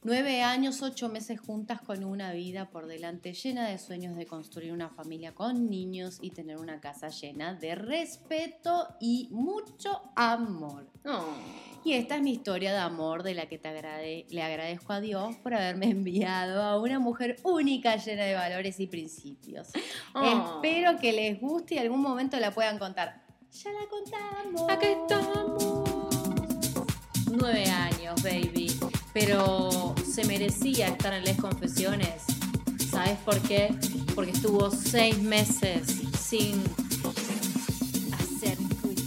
Nueve 0.06 0.42
años, 0.42 0.82
ocho 0.82 1.08
meses 1.08 1.40
juntas 1.40 1.80
con 1.80 2.04
una 2.04 2.30
vida 2.32 2.68
por 2.68 2.86
delante 2.86 3.32
llena 3.32 3.66
de 3.66 3.78
sueños 3.78 4.16
de 4.16 4.26
construir 4.26 4.70
una 4.70 4.90
familia 4.90 5.34
con 5.34 5.70
niños 5.70 6.18
y 6.20 6.28
tener 6.30 6.58
una 6.58 6.78
casa 6.78 7.08
llena 7.08 7.54
de 7.54 7.74
respeto 7.74 8.86
y 9.00 9.28
mucho 9.30 10.02
amor. 10.14 10.86
Oh. 11.06 11.24
Y 11.86 11.94
esta 11.94 12.16
es 12.16 12.22
mi 12.22 12.32
historia 12.32 12.72
de 12.72 12.80
amor 12.80 13.22
de 13.22 13.32
la 13.32 13.46
que 13.46 13.56
te 13.56 13.68
agrade- 13.70 14.26
le 14.28 14.42
agradezco 14.42 14.92
a 14.92 15.00
Dios 15.00 15.36
por 15.36 15.54
haberme 15.54 15.86
enviado 15.86 16.62
a 16.62 16.78
una 16.78 16.98
mujer 16.98 17.36
única 17.42 17.96
llena 17.96 18.24
de 18.24 18.34
valores 18.34 18.80
y 18.80 18.86
principios. 18.86 19.68
Oh. 20.14 20.60
Espero 20.60 20.98
que 20.98 21.12
les 21.14 21.40
guste 21.40 21.76
y 21.76 21.78
algún 21.78 22.02
momento 22.02 22.38
la 22.38 22.50
puedan 22.50 22.78
contar. 22.78 23.24
Ya 23.52 23.70
la 23.72 23.88
contamos. 23.88 24.70
Acá 24.70 24.86
estamos. 24.86 25.88
Nueve 27.30 27.64
años, 27.70 28.22
baby. 28.22 28.53
Pero 29.14 29.94
se 30.04 30.24
merecía 30.24 30.88
estar 30.88 31.14
en 31.14 31.22
Les 31.24 31.36
Confesiones. 31.36 32.24
¿Sabes 32.90 33.16
por 33.24 33.38
qué? 33.42 33.72
Porque 34.14 34.32
estuvo 34.32 34.70
seis 34.72 35.16
meses 35.22 35.86
sin 36.18 36.60
hacer 38.12 38.58
cuchi. 38.82 39.06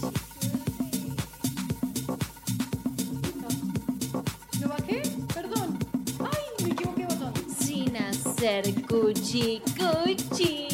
¿Lo 4.62 4.70
bajé? 4.70 5.02
Perdón. 5.34 5.78
Ay, 6.20 6.66
me 6.66 6.72
equivoqué 6.72 7.06
botón. 7.06 7.34
Sin 7.60 7.98
hacer 7.98 8.74
cuchi 8.86 9.62
cuchi. 9.78 10.68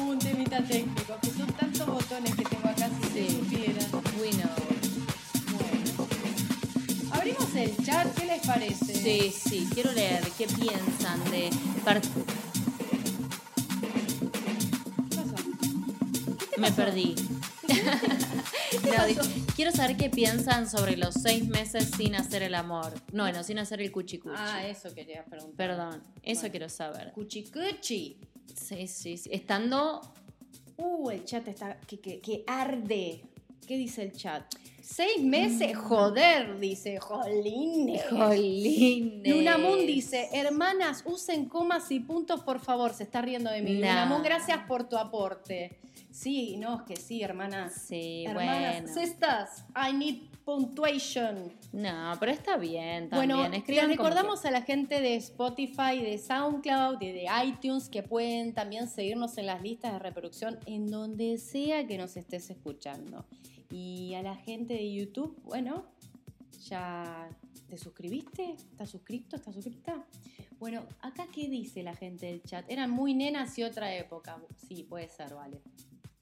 Un 0.00 0.18
temita 0.18 0.64
técnico, 0.64 1.14
que 1.20 1.30
son 1.30 1.46
tantos 1.48 1.86
botones 1.86 2.34
que 2.34 2.44
les 8.42 8.46
parece? 8.46 8.94
Sí, 8.94 9.30
sí, 9.48 9.68
quiero 9.72 9.92
leer 9.92 10.22
qué 10.36 10.46
piensan 10.46 11.22
de 11.30 11.50
¿Qué 11.50 11.80
pasó? 11.84 12.10
Me 16.56 16.68
pasó? 16.68 16.76
perdí. 16.76 17.14
No, 18.84 19.22
quiero 19.54 19.70
saber 19.70 19.96
qué 19.98 20.08
piensan 20.08 20.68
sobre 20.68 20.96
los 20.96 21.14
seis 21.14 21.46
meses 21.46 21.90
sin 21.96 22.14
hacer 22.14 22.42
el 22.42 22.54
amor. 22.54 22.92
No, 23.12 23.24
bueno, 23.24 23.42
sin 23.44 23.58
hacer 23.58 23.82
el 23.82 23.92
cuchi 23.92 24.18
cuchi. 24.18 24.34
Ah, 24.36 24.66
eso 24.66 24.92
quería 24.94 25.24
preguntar. 25.26 25.56
Perdón, 25.56 26.02
eso 26.22 26.40
Bueno. 26.42 26.50
quiero 26.52 26.68
saber. 26.70 27.12
Cuchi 27.12 27.44
cuchi. 27.44 28.18
Sí, 28.54 28.86
sí, 28.88 29.16
sí. 29.18 29.28
Estando. 29.30 30.00
Uh, 30.78 31.10
el 31.10 31.24
chat 31.24 31.46
está 31.48 31.78
que, 31.80 32.00
que, 32.00 32.20
que 32.20 32.44
arde. 32.46 33.22
¿Qué 33.66 33.76
dice 33.76 34.02
el 34.02 34.12
chat? 34.12 34.42
Seis 34.82 35.22
meses, 35.22 35.76
joder, 35.76 36.58
dice. 36.58 36.98
Jolines. 36.98 38.02
Jolines. 38.10 39.32
Lunamun 39.32 39.86
dice, 39.86 40.28
hermanas, 40.32 41.04
usen 41.06 41.48
comas 41.48 41.90
y 41.92 42.00
puntos, 42.00 42.42
por 42.42 42.58
favor. 42.58 42.92
Se 42.92 43.04
está 43.04 43.22
riendo 43.22 43.50
de 43.50 43.62
mí. 43.62 43.74
No. 43.74 43.86
Lunamun, 43.86 44.22
gracias 44.22 44.58
por 44.66 44.88
tu 44.88 44.96
aporte. 44.96 45.78
Sí, 46.10 46.56
no, 46.58 46.76
es 46.76 46.82
que 46.82 46.96
sí, 46.96 47.22
hermanas. 47.22 47.72
Sí, 47.86 48.24
hermanas, 48.26 48.82
bueno. 48.82 49.00
sisters, 49.00 49.64
I 49.76 49.92
need 49.94 50.16
punctuation. 50.44 51.52
No, 51.72 52.14
pero 52.18 52.32
está 52.32 52.56
bien 52.56 53.08
también. 53.08 53.38
Bueno, 53.38 53.56
Escriban 53.56 53.88
les 53.88 53.96
recordamos 53.96 54.44
a 54.44 54.50
la 54.50 54.62
gente 54.62 55.00
de 55.00 55.16
Spotify, 55.16 56.02
de 56.02 56.18
SoundCloud 56.18 57.00
y 57.00 57.12
de 57.12 57.26
iTunes 57.44 57.88
que 57.88 58.02
pueden 58.02 58.52
también 58.52 58.88
seguirnos 58.88 59.38
en 59.38 59.46
las 59.46 59.62
listas 59.62 59.92
de 59.92 59.98
reproducción 60.00 60.58
en 60.66 60.90
donde 60.90 61.38
sea 61.38 61.86
que 61.86 61.96
nos 61.96 62.16
estés 62.16 62.50
escuchando. 62.50 63.24
Y 63.72 64.12
a 64.12 64.22
la 64.22 64.36
gente 64.36 64.74
de 64.74 64.92
YouTube, 64.92 65.40
bueno, 65.44 65.86
ya 66.68 67.30
te 67.70 67.78
suscribiste, 67.78 68.52
¿estás 68.52 68.90
suscrito? 68.90 69.36
¿Estás 69.36 69.54
suscrita? 69.54 70.04
Bueno, 70.58 70.84
acá 71.00 71.26
qué 71.32 71.48
dice 71.48 71.82
la 71.82 71.96
gente 71.96 72.26
del 72.26 72.42
chat. 72.42 72.66
Eran 72.68 72.90
muy 72.90 73.14
nenas 73.14 73.58
y 73.58 73.62
otra 73.62 73.94
época. 73.96 74.38
Sí, 74.68 74.82
puede 74.82 75.08
ser, 75.08 75.32
vale. 75.34 75.62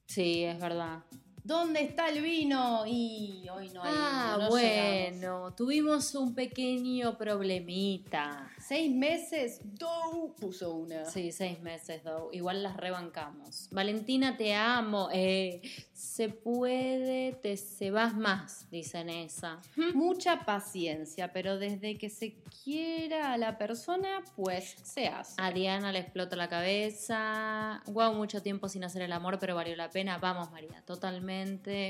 Sí, 0.05 0.45
es 0.45 0.61
verdad. 0.61 1.03
¿Dónde 1.43 1.81
está 1.81 2.09
el 2.09 2.21
vino? 2.21 2.83
Y 2.85 3.47
hoy 3.49 3.69
no 3.69 3.83
hay. 3.83 3.91
ah, 3.95 4.37
no 4.37 4.37
llegamos. 4.37 4.49
bueno, 4.49 5.53
tuvimos 5.55 6.13
un 6.13 6.35
pequeño 6.35 7.17
problemita. 7.17 8.51
Seis 8.59 8.93
meses, 8.93 9.59
Dow 9.63 10.35
puso 10.35 10.75
una. 10.75 11.05
Sí, 11.05 11.31
seis 11.31 11.59
meses, 11.61 12.03
though. 12.03 12.29
Igual 12.31 12.61
las 12.61 12.77
rebancamos. 12.77 13.67
Valentina, 13.71 14.37
te 14.37 14.53
amo. 14.53 15.09
Eh, 15.11 15.61
se 15.93 16.29
puede, 16.29 17.33
te 17.33 17.57
se 17.57 17.89
vas 17.89 18.15
más, 18.15 18.69
dicen 18.69 19.09
esa. 19.09 19.59
Mucha 19.95 20.45
paciencia, 20.45 21.33
pero 21.33 21.57
desde 21.57 21.97
que 21.97 22.09
se 22.09 22.35
quiera 22.63 23.33
a 23.33 23.37
la 23.37 23.57
persona, 23.57 24.21
pues 24.35 24.75
se 24.83 25.07
hace. 25.07 25.33
A 25.37 25.51
Diana 25.51 25.91
le 25.91 25.99
explota 25.99 26.35
la 26.35 26.49
cabeza. 26.49 27.81
Wow, 27.87 28.13
mucho 28.13 28.41
tiempo 28.43 28.69
sin 28.69 28.83
hacer 28.83 29.01
el 29.01 29.11
amor, 29.11 29.39
pero 29.39 29.55
valió 29.55 29.75
la 29.75 29.89
pena. 29.89 30.17
Vamos, 30.19 30.51
María, 30.51 30.83
totalmente. 30.85 31.30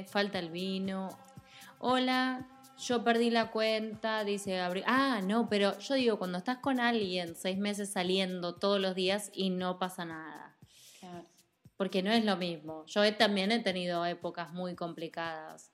Falta 0.07 0.37
el 0.39 0.49
vino. 0.51 1.09
Hola, 1.79 2.47
yo 2.77 3.03
perdí 3.03 3.29
la 3.31 3.49
cuenta, 3.51 4.23
dice 4.23 4.55
Gabriel. 4.57 4.85
Ah, 4.87 5.21
no, 5.23 5.49
pero 5.49 5.77
yo 5.79 5.95
digo, 5.95 6.19
cuando 6.19 6.37
estás 6.37 6.57
con 6.57 6.79
alguien 6.79 7.35
seis 7.35 7.57
meses 7.57 7.91
saliendo 7.91 8.55
todos 8.55 8.79
los 8.79 8.93
días 8.93 9.31
y 9.33 9.49
no 9.49 9.79
pasa 9.79 10.05
nada. 10.05 10.55
Claro. 10.99 11.25
Porque 11.75 12.03
no 12.03 12.11
es 12.11 12.23
lo 12.23 12.37
mismo. 12.37 12.85
Yo 12.85 13.03
he- 13.03 13.11
también 13.13 13.51
he 13.51 13.59
tenido 13.59 14.05
épocas 14.05 14.53
muy 14.53 14.75
complicadas. 14.75 15.71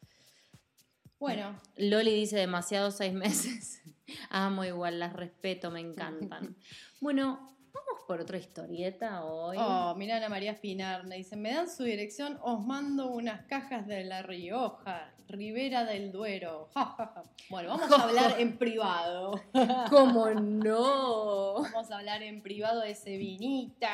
Bueno, 1.19 1.59
Loli 1.75 2.13
dice 2.13 2.37
demasiado 2.37 2.91
seis 2.91 3.13
meses. 3.13 3.81
Amo 4.29 4.63
igual, 4.63 4.99
las 4.99 5.11
respeto, 5.13 5.71
me 5.71 5.81
encantan. 5.81 6.55
Bueno, 7.01 7.56
por 8.07 8.21
otra 8.21 8.37
historieta 8.37 9.25
hoy. 9.25 9.57
oh, 9.59 9.93
mira 9.95 10.15
Ana 10.15 10.29
María 10.29 10.51
Espinar, 10.51 11.05
me 11.05 11.17
dice, 11.17 11.35
me 11.35 11.53
dan 11.53 11.69
su 11.69 11.83
dirección, 11.83 12.39
os 12.41 12.65
mando 12.65 13.07
unas 13.07 13.43
cajas 13.45 13.85
de 13.85 14.05
La 14.05 14.21
Rioja, 14.21 15.13
Ribera 15.27 15.83
del 15.83 16.11
Duero. 16.11 16.69
Bueno, 17.49 17.69
vamos 17.69 17.89
a 17.97 18.03
hablar 18.03 18.35
en 18.41 18.57
privado. 18.57 19.41
¿Cómo 19.89 20.29
no? 20.31 21.61
Vamos 21.61 21.89
a 21.91 21.99
hablar 21.99 22.21
en 22.21 22.41
privado 22.41 22.81
de 22.81 22.91
ese 22.91 23.15
vinita. 23.15 23.89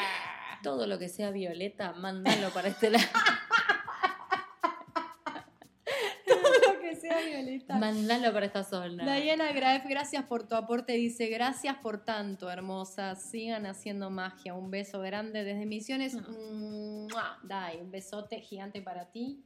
Todo 0.63 0.87
lo 0.87 0.97
que 0.97 1.07
sea 1.07 1.29
violeta, 1.29 1.93
mándalo 1.93 2.49
para 2.49 2.69
este 2.69 2.89
lado. 2.89 3.05
Violeta. 7.21 7.77
Mandalo 7.77 8.31
para 8.33 8.45
esta 8.45 8.63
zona. 8.63 9.15
Diana 9.15 9.51
Graef, 9.51 9.85
gracias 9.87 10.25
por 10.25 10.47
tu 10.47 10.55
aporte. 10.55 10.93
Dice, 10.93 11.27
gracias 11.27 11.77
por 11.77 12.03
tanto, 12.05 12.49
hermosas. 12.49 13.21
Sigan 13.29 13.65
haciendo 13.65 14.09
magia. 14.09 14.53
Un 14.53 14.71
beso 14.71 14.99
grande 15.01 15.43
desde 15.43 15.65
Misiones. 15.65 16.15
No. 16.15 16.29
¡Mua! 16.29 17.39
Dai, 17.43 17.79
un 17.81 17.91
besote 17.91 18.39
gigante 18.41 18.81
para 18.81 19.11
ti. 19.11 19.43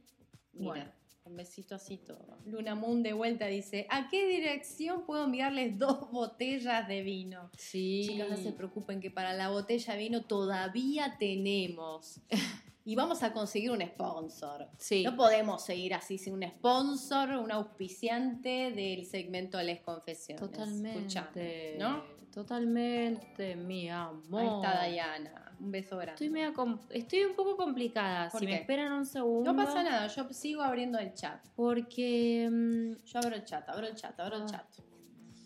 Mira, 0.52 0.72
Bueno. 0.72 0.92
un 1.24 1.36
besito 1.36 1.74
así 1.74 1.98
todo. 1.98 2.38
Luna 2.46 2.74
Moon 2.74 3.02
de 3.02 3.12
vuelta 3.12 3.46
dice, 3.46 3.86
¿a 3.90 4.08
qué 4.08 4.26
dirección 4.26 5.04
puedo 5.04 5.24
enviarles 5.24 5.78
dos 5.78 6.10
botellas 6.10 6.88
de 6.88 7.02
vino? 7.02 7.50
Sí. 7.56 8.04
Chicos, 8.08 8.30
no 8.30 8.36
se 8.36 8.52
preocupen 8.52 9.00
que 9.00 9.10
para 9.10 9.32
la 9.34 9.50
botella 9.50 9.92
de 9.92 9.98
vino 9.98 10.22
todavía 10.24 11.16
tenemos. 11.18 12.20
Y 12.88 12.94
vamos 12.96 13.22
a 13.22 13.34
conseguir 13.34 13.70
un 13.70 13.82
sponsor. 13.82 14.66
Sí. 14.78 15.04
No 15.04 15.14
podemos 15.14 15.62
seguir 15.62 15.92
así 15.92 16.16
sin 16.16 16.32
un 16.32 16.42
sponsor, 16.42 17.28
un 17.36 17.52
auspiciante 17.52 18.70
del 18.72 19.04
segmento 19.04 19.60
Les 19.62 19.82
Confesiones. 19.82 20.40
Totalmente. 20.40 20.98
Escuchame, 20.98 21.76
¿no? 21.78 22.02
Totalmente, 22.32 23.56
mi 23.56 23.90
amor. 23.90 24.40
Ahí 24.40 24.46
está 24.46 24.84
Diana. 24.86 25.52
Un 25.60 25.70
beso 25.70 25.96
grande. 25.98 26.12
Estoy, 26.14 26.30
media 26.30 26.54
estoy 26.90 27.24
un 27.24 27.34
poco 27.36 27.58
complicada. 27.58 28.30
¿Por 28.30 28.40
Si 28.40 28.46
me 28.46 28.54
esperan 28.54 28.90
un 28.92 29.04
segundo. 29.04 29.52
No 29.52 29.54
pasa 29.62 29.82
nada, 29.82 30.06
yo 30.06 30.26
sigo 30.32 30.62
abriendo 30.62 30.98
el 30.98 31.12
chat. 31.12 31.46
Porque. 31.56 32.48
mm, 32.50 33.04
Yo 33.04 33.18
abro 33.18 33.36
el 33.36 33.44
chat, 33.44 33.68
abro 33.68 33.86
el 33.86 33.96
chat, 33.96 34.18
abro 34.18 34.36
el 34.36 34.42
Ah. 34.44 34.46
chat. 34.46 34.66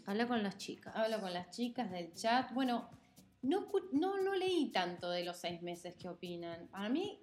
habla 0.07 0.29
con 0.29 0.43
las 0.45 0.57
chicas. 0.59 0.95
Hablo 0.95 1.21
con 1.21 1.33
las 1.33 1.51
chicas 1.51 1.91
del 1.91 2.13
chat. 2.15 2.53
Bueno, 2.53 2.89
no, 3.43 3.69
no, 3.93 4.21
no 4.23 4.35
leí 4.35 4.71
tanto 4.73 5.11
de 5.11 5.25
los 5.25 5.37
seis 5.37 5.61
meses 5.63 5.95
que 5.97 6.09
opinan. 6.09 6.69
Para 6.69 6.89
mí 6.89 7.21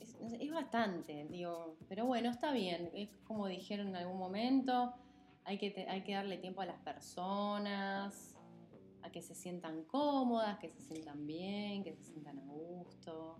es, 0.00 0.16
es 0.40 0.50
bastante, 0.52 1.26
digo. 1.30 1.76
Pero 1.88 2.06
bueno, 2.06 2.30
está 2.30 2.52
bien. 2.52 2.90
Es 2.94 3.08
como 3.24 3.46
dijeron 3.46 3.88
en 3.88 3.96
algún 3.96 4.18
momento. 4.18 4.94
Hay 5.44 5.58
que, 5.58 5.70
te- 5.70 5.88
hay 5.88 6.02
que 6.04 6.14
darle 6.14 6.38
tiempo 6.38 6.60
a 6.60 6.66
las 6.66 6.80
personas, 6.80 8.36
a 9.02 9.10
que 9.10 9.22
se 9.22 9.34
sientan 9.34 9.84
cómodas, 9.84 10.58
que 10.58 10.68
se 10.68 10.80
sientan 10.80 11.26
bien, 11.26 11.82
que 11.82 11.92
se 11.94 12.04
sientan 12.04 12.38
a 12.38 12.44
gusto. 12.46 13.38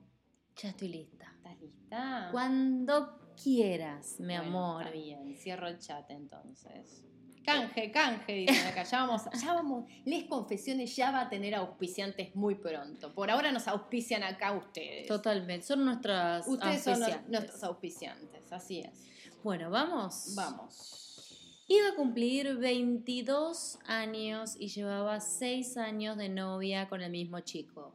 Ya 0.57 0.71
estoy 0.71 0.89
lista. 0.89 1.33
¿Estás 1.37 1.61
lista? 1.61 2.29
Cuando 2.33 3.21
quieras, 3.43 4.17
mi 4.19 4.27
Bueno, 4.37 4.43
amor. 4.43 4.83
Está 4.83 4.93
bien, 4.93 5.37
cierro 5.37 5.69
el 5.69 5.79
chat 5.79 6.11
entonces. 6.11 7.05
Canje, 7.45 7.91
canje, 7.91 8.33
dicen 8.33 8.67
acá. 8.67 8.85
Ya 8.85 9.05
vamos, 9.05 9.23
ya 9.43 9.53
vamos. 9.55 9.85
Les 10.05 10.25
confesiones 10.25 10.95
ya 10.95 11.11
va 11.11 11.23
a 11.23 11.29
tener 11.29 11.55
auspiciantes 11.55 12.35
muy 12.37 12.55
pronto. 12.55 13.13
Por 13.15 13.31
ahora 13.31 13.51
nos 13.53 13.67
auspician 13.69 14.23
acá 14.23 14.53
ustedes. 14.53 15.07
Totalmente. 15.09 15.67
Son 15.67 15.85
nuestras. 15.85 16.47
Ustedes 16.47 16.83
son 16.85 17.01
los- 17.01 17.29
nuestros 17.29 17.63
auspiciantes, 17.65 18.53
así 18.53 18.81
es. 18.81 19.05
Bueno, 19.43 19.71
vamos. 19.71 20.35
Vamos. 20.37 21.65
Iba 21.69 21.89
a 21.89 21.95
cumplir 21.95 22.57
22 22.59 23.79
años 23.87 24.57
y 24.59 24.69
llevaba 24.69 25.21
6 25.21 25.77
años 25.77 26.17
de 26.17 26.29
novia 26.29 26.89
con 26.89 27.01
el 27.03 27.11
mismo 27.11 27.41
chico. 27.41 27.95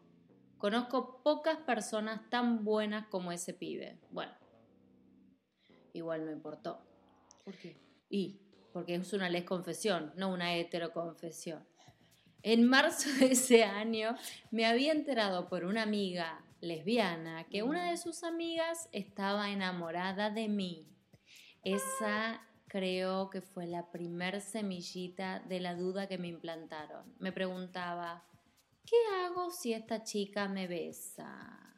Conozco 0.57 1.21
pocas 1.23 1.57
personas 1.57 2.27
tan 2.29 2.63
buenas 2.65 3.07
como 3.07 3.31
ese 3.31 3.53
pibe. 3.53 3.99
Bueno, 4.09 4.33
igual 5.93 6.21
me 6.23 6.31
importó. 6.31 6.79
¿Por 7.45 7.55
qué? 7.57 7.77
Y, 8.09 8.39
porque 8.77 8.93
es 8.93 9.11
una 9.11 9.27
les 9.27 9.43
confesión, 9.43 10.13
no 10.17 10.31
una 10.31 10.53
heteroconfesión. 10.53 11.65
En 12.43 12.63
marzo 12.63 13.09
de 13.19 13.31
ese 13.31 13.63
año 13.63 14.15
me 14.51 14.67
había 14.67 14.91
enterado 14.91 15.49
por 15.49 15.65
una 15.65 15.81
amiga 15.81 16.45
lesbiana 16.61 17.45
que 17.45 17.63
una 17.63 17.89
de 17.89 17.97
sus 17.97 18.23
amigas 18.23 18.87
estaba 18.91 19.49
enamorada 19.49 20.29
de 20.29 20.47
mí. 20.47 20.87
Esa 21.63 22.39
creo 22.67 23.31
que 23.31 23.41
fue 23.41 23.65
la 23.65 23.89
primer 23.89 24.41
semillita 24.41 25.39
de 25.39 25.59
la 25.59 25.73
duda 25.73 26.07
que 26.07 26.19
me 26.19 26.27
implantaron. 26.27 27.15
Me 27.17 27.31
preguntaba, 27.31 28.27
¿qué 28.85 28.97
hago 29.23 29.49
si 29.49 29.73
esta 29.73 30.03
chica 30.03 30.47
me 30.47 30.67
besa? 30.67 31.73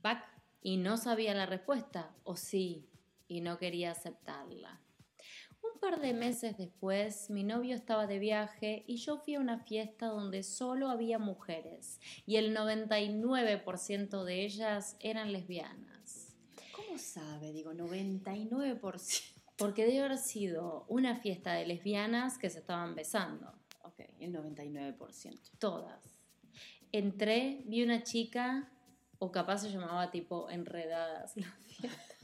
Pac, 0.00 0.28
y 0.62 0.76
no 0.76 0.96
sabía 0.96 1.34
la 1.34 1.46
respuesta, 1.46 2.14
o 2.22 2.36
sí, 2.36 2.88
y 3.26 3.40
no 3.40 3.58
quería 3.58 3.90
aceptarla. 3.90 4.85
Un 5.76 5.80
par 5.80 6.00
de 6.00 6.14
meses 6.14 6.56
después, 6.56 7.28
mi 7.28 7.44
novio 7.44 7.74
estaba 7.74 8.06
de 8.06 8.18
viaje 8.18 8.82
y 8.86 8.96
yo 8.96 9.18
fui 9.18 9.34
a 9.34 9.40
una 9.40 9.58
fiesta 9.58 10.06
donde 10.06 10.42
solo 10.42 10.88
había 10.88 11.18
mujeres 11.18 12.00
y 12.24 12.36
el 12.36 12.56
99% 12.56 14.24
de 14.24 14.44
ellas 14.46 14.96
eran 15.00 15.32
lesbianas. 15.32 16.34
¿Cómo 16.72 16.96
sabe? 16.96 17.52
Digo, 17.52 17.74
99%. 17.74 19.34
Porque 19.58 19.84
debe 19.84 19.98
haber 20.00 20.16
sido 20.16 20.86
una 20.88 21.16
fiesta 21.16 21.52
de 21.52 21.66
lesbianas 21.66 22.38
que 22.38 22.48
se 22.48 22.60
estaban 22.60 22.94
besando, 22.94 23.52
Ok, 23.82 24.00
el 24.18 24.32
99%. 24.32 25.38
todas. 25.58 26.18
Entré, 26.90 27.60
vi 27.66 27.82
una 27.82 28.02
chica, 28.02 28.72
o 29.18 29.30
capaz 29.30 29.58
se 29.58 29.70
llamaba 29.70 30.10
tipo 30.10 30.48
enredadas 30.48 31.36
la 31.36 31.52
fiesta. 31.66 32.15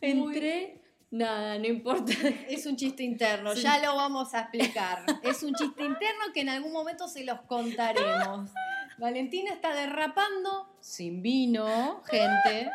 Entré, 0.00 0.82
nada, 1.10 1.58
no 1.58 1.66
importa. 1.66 2.12
Es 2.48 2.66
un 2.66 2.76
chiste 2.76 3.02
interno, 3.02 3.54
Sí. 3.54 3.62
ya 3.62 3.78
lo 3.78 3.96
vamos 3.96 4.34
a 4.34 4.40
explicar. 4.42 5.04
Es 5.22 5.42
un 5.42 5.54
chiste 5.54 5.82
interno 5.84 6.24
que 6.34 6.40
en 6.40 6.48
algún 6.50 6.72
momento 6.72 7.08
se 7.08 7.24
los 7.24 7.40
contaremos. 7.42 8.50
Valentina 8.98 9.52
está 9.52 9.74
derrapando 9.74 10.76
sin 10.80 11.22
vino, 11.22 12.02
gente, 12.04 12.70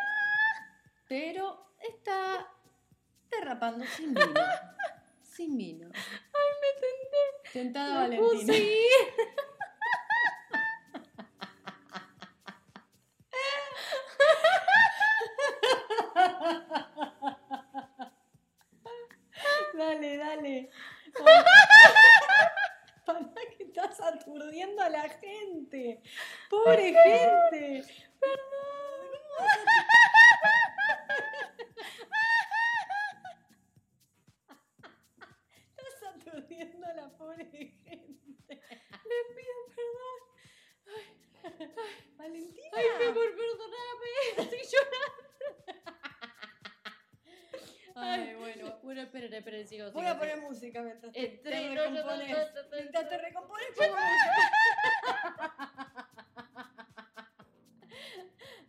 pero 1.07 1.65
está 1.79 2.47
derrapando 3.31 3.85
sin 3.97 4.13
vino. 4.13 4.33
Sin 5.23 5.57
vino. 5.57 5.89
Ay, 5.93 6.49
me 6.61 6.81
tenté. 6.81 7.51
Tentada 7.53 8.07
Me 8.07 8.19
Valentina. 8.19 8.39
puse 8.41 8.51
ahí. 8.51 8.77
Dale, 19.73 20.17
dale. 20.17 20.69
Para 23.05 23.19
que 23.57 23.63
estás 23.63 23.99
aturdiendo 24.01 24.81
a 24.81 24.89
la 24.89 25.09
gente. 25.09 26.01
Pobre 26.49 26.93
gente. 26.93 27.83
Estás 35.67 36.03
aturdiendo 36.15 36.85
a 36.87 36.93
la 36.93 37.09
pobre 37.17 37.45
gente. 37.45 37.81
Les 38.49 39.25
pido 39.35 39.55
perdón. 39.75 40.19
Valentina. 42.17 42.69
Ay, 42.73 42.85
mi 42.99 43.05
amor, 43.05 43.29
perdóname. 43.35 44.11
Estoy 44.37 44.59
llorando. 44.71 45.23
Ay, 47.95 48.35
bueno. 48.35 48.79
Bueno, 48.83 49.01
esperen, 49.01 49.33
esperen, 49.33 49.67
sigo. 49.67 49.91
Voy 49.91 50.01
sigo, 50.03 50.13
a 50.13 50.17
poner 50.19 50.35
sigo. 50.35 50.47
música 50.49 50.81
mientras 50.81 51.11
te, 51.13 51.25
Entré, 51.25 51.51
te 51.51 51.69
no, 51.69 51.75
yo 51.75 51.89
no, 51.91 51.95
recompones. 51.97 52.29
no, 52.29 52.37
no, 52.37 52.43
no, 52.63 52.69
Mientras 52.75 53.09
te 53.09 53.15
no. 53.17 53.21
recompones, 53.23 53.67
pongo 53.75 53.95
música. 53.95 54.31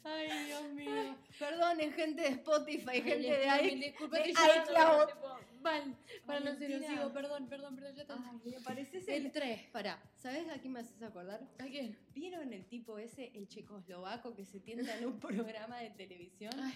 Ay, 0.05 0.45
Dios 0.47 0.62
mío. 0.73 1.17
Perdonen, 1.39 1.93
gente 1.93 2.23
de 2.23 2.29
Spotify, 2.29 2.89
Ay, 2.89 3.03
gente 3.03 3.19
les 3.21 3.31
de 3.31 3.39
pido 3.39 3.51
ahí. 3.53 3.64
mil 3.67 3.81
disculpas, 3.81 4.23
de 4.23 4.31
estoy 4.31 4.47
llorando, 4.47 4.71
iCloud. 4.73 5.07
tipo, 5.09 5.39
Mal, 5.62 5.97
para 6.27 6.41
no 6.41 6.47
ser 6.47 6.59
Valentina. 6.71 6.89
sigo, 6.89 7.12
perdón, 7.48 7.76
perdón, 7.76 7.76
perdón, 7.76 7.94
ya 7.96 8.07
te 8.07 8.12
Ay, 8.12 8.50
me 8.52 8.61
pareces 8.61 9.07
el... 9.09 9.26
Entré. 9.26 9.68
Pará, 9.72 10.02
¿sabes 10.16 10.48
a 10.48 10.59
quién 10.61 10.72
me 10.72 10.81
haces 10.81 11.02
acordar? 11.02 11.40
¿A 11.59 11.64
quién? 11.64 11.98
¿Vieron 12.14 12.52
el 12.52 12.66
tipo 12.66 12.98
ese, 12.98 13.31
el 13.35 13.48
checoslovaco 13.48 14.35
que 14.35 14.44
se 14.44 14.61
tienta 14.61 14.96
en 14.98 15.07
un 15.07 15.18
programa 15.20 15.78
de 15.78 15.90
televisión? 15.90 16.52
Ay, 16.61 16.74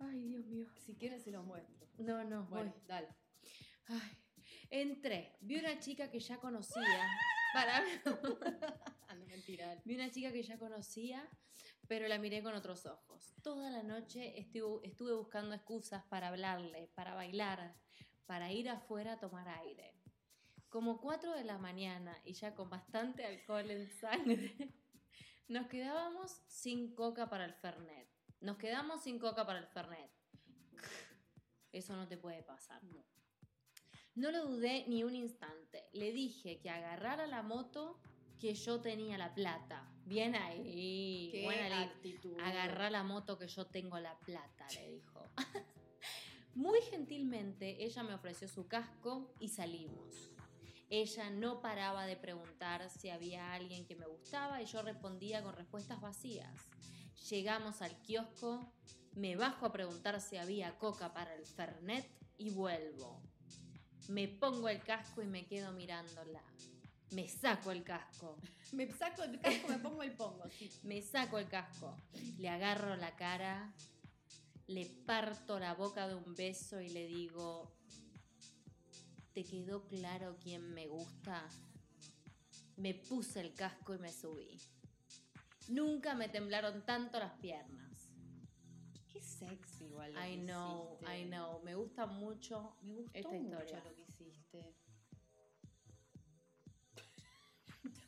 ay, 0.00 0.24
Dios 0.28 0.46
mío. 0.46 0.66
Si 0.76 0.94
quieren 0.94 1.20
se 1.20 1.30
los 1.30 1.44
muestro. 1.44 1.86
No, 1.98 2.24
no, 2.24 2.44
Bueno, 2.46 2.72
voy. 2.72 2.82
dale. 2.86 3.08
Ay, 3.86 4.10
entré, 4.70 5.36
vi 5.40 5.56
una 5.58 5.78
chica 5.80 6.10
que 6.10 6.20
ya 6.20 6.36
conocía. 6.38 7.08
Para 7.54 7.78
Ah, 9.08 9.14
no, 9.14 9.26
mentira. 9.26 9.66
dale. 9.68 9.80
Vi 9.84 9.94
una 9.94 10.10
chica 10.10 10.30
que 10.32 10.42
ya 10.42 10.58
conocía, 10.58 11.26
pero 11.86 12.06
la 12.06 12.18
miré 12.18 12.42
con 12.42 12.54
otros 12.54 12.84
ojos. 12.86 13.34
Toda 13.42 13.70
la 13.70 13.82
noche 13.82 14.38
estuve, 14.38 14.86
estuve 14.86 15.14
buscando 15.14 15.54
excusas 15.54 16.04
para 16.04 16.28
hablarle, 16.28 16.90
para 16.94 17.14
bailar, 17.14 17.74
para 18.28 18.52
ir 18.52 18.68
afuera 18.68 19.14
a 19.14 19.18
tomar 19.18 19.48
aire. 19.48 19.94
Como 20.68 21.00
4 21.00 21.32
de 21.32 21.44
la 21.44 21.56
mañana 21.56 22.14
y 22.24 22.34
ya 22.34 22.54
con 22.54 22.68
bastante 22.68 23.24
alcohol 23.24 23.70
en 23.70 23.88
sangre, 23.88 24.54
nos 25.48 25.66
quedábamos 25.68 26.42
sin 26.46 26.94
coca 26.94 27.30
para 27.30 27.46
el 27.46 27.54
Fernet. 27.54 28.06
Nos 28.42 28.58
quedamos 28.58 29.02
sin 29.02 29.18
coca 29.18 29.46
para 29.46 29.60
el 29.60 29.66
Fernet. 29.66 30.10
Eso 31.72 31.96
no 31.96 32.06
te 32.06 32.18
puede 32.18 32.42
pasar. 32.42 32.84
No. 32.84 33.02
No 34.14 34.30
lo 34.30 34.46
dudé 34.46 34.84
ni 34.88 35.04
un 35.04 35.16
instante. 35.16 35.88
Le 35.94 36.12
dije 36.12 36.60
que 36.60 36.68
agarrara 36.68 37.26
la 37.26 37.42
moto 37.42 37.98
que 38.38 38.52
yo 38.52 38.82
tenía 38.82 39.16
la 39.16 39.32
plata. 39.32 39.90
Bien 40.04 40.34
ahí. 40.34 41.30
Qué 41.32 41.44
Buena 41.44 41.80
actitud. 41.80 42.38
Agarrá 42.40 42.90
la 42.90 43.04
moto 43.04 43.38
que 43.38 43.48
yo 43.48 43.66
tengo 43.66 43.98
la 43.98 44.18
plata, 44.18 44.66
le 44.74 44.90
dijo. 44.90 45.24
Muy 46.58 46.80
gentilmente 46.90 47.84
ella 47.84 48.02
me 48.02 48.14
ofreció 48.14 48.48
su 48.48 48.66
casco 48.66 49.32
y 49.38 49.46
salimos. 49.46 50.32
Ella 50.90 51.30
no 51.30 51.60
paraba 51.60 52.04
de 52.04 52.16
preguntar 52.16 52.90
si 52.90 53.10
había 53.10 53.52
alguien 53.52 53.86
que 53.86 53.94
me 53.94 54.08
gustaba 54.08 54.60
y 54.60 54.66
yo 54.66 54.82
respondía 54.82 55.40
con 55.40 55.54
respuestas 55.54 56.00
vacías. 56.00 56.52
Llegamos 57.30 57.80
al 57.80 57.96
kiosco, 58.02 58.72
me 59.14 59.36
bajo 59.36 59.66
a 59.66 59.72
preguntar 59.72 60.20
si 60.20 60.36
había 60.36 60.76
coca 60.78 61.14
para 61.14 61.32
el 61.32 61.46
Fernet 61.46 62.10
y 62.38 62.50
vuelvo. 62.50 63.22
Me 64.08 64.26
pongo 64.26 64.68
el 64.68 64.82
casco 64.82 65.22
y 65.22 65.28
me 65.28 65.46
quedo 65.46 65.70
mirándola. 65.70 66.42
Me 67.12 67.28
saco 67.28 67.70
el 67.70 67.84
casco. 67.84 68.36
Me 68.72 68.90
saco 68.90 69.22
el 69.22 69.38
casco, 69.40 69.68
me 69.68 69.78
pongo 69.78 70.02
el 70.02 70.12
pongo. 70.12 70.44
Sí. 70.50 70.70
Me 70.82 71.00
saco 71.02 71.38
el 71.38 71.48
casco, 71.48 71.96
le 72.36 72.48
agarro 72.48 72.96
la 72.96 73.16
cara, 73.16 73.72
le 74.68 74.86
parto 75.06 75.58
la 75.58 75.74
boca 75.74 76.06
de 76.08 76.14
un 76.14 76.34
beso 76.34 76.80
y 76.80 76.90
le 76.90 77.06
digo, 77.06 77.72
¿te 79.32 79.44
quedó 79.44 79.86
claro 79.88 80.36
quién 80.42 80.72
me 80.74 80.86
gusta? 80.86 81.48
Me 82.76 82.94
puse 82.94 83.40
el 83.40 83.54
casco 83.54 83.94
y 83.94 83.98
me 83.98 84.12
subí. 84.12 84.60
Nunca 85.68 86.14
me 86.14 86.28
temblaron 86.28 86.84
tanto 86.84 87.18
las 87.18 87.32
piernas. 87.40 88.12
Qué 89.12 89.20
sexy 89.20 89.86
igual. 89.86 90.12
lo 90.12 90.20
I 90.24 90.36
que 90.36 90.42
know, 90.44 90.94
hiciste. 91.00 91.18
I 91.18 91.24
know. 91.26 91.62
Me 91.62 91.74
gusta 91.74 92.06
mucho 92.06 92.76
Me 92.82 92.94
gustó 92.94 93.18
esta 93.18 93.30
mucho 93.30 93.58
historia. 93.64 93.82
lo 93.84 93.94
que 93.94 94.02
hiciste. 94.02 94.74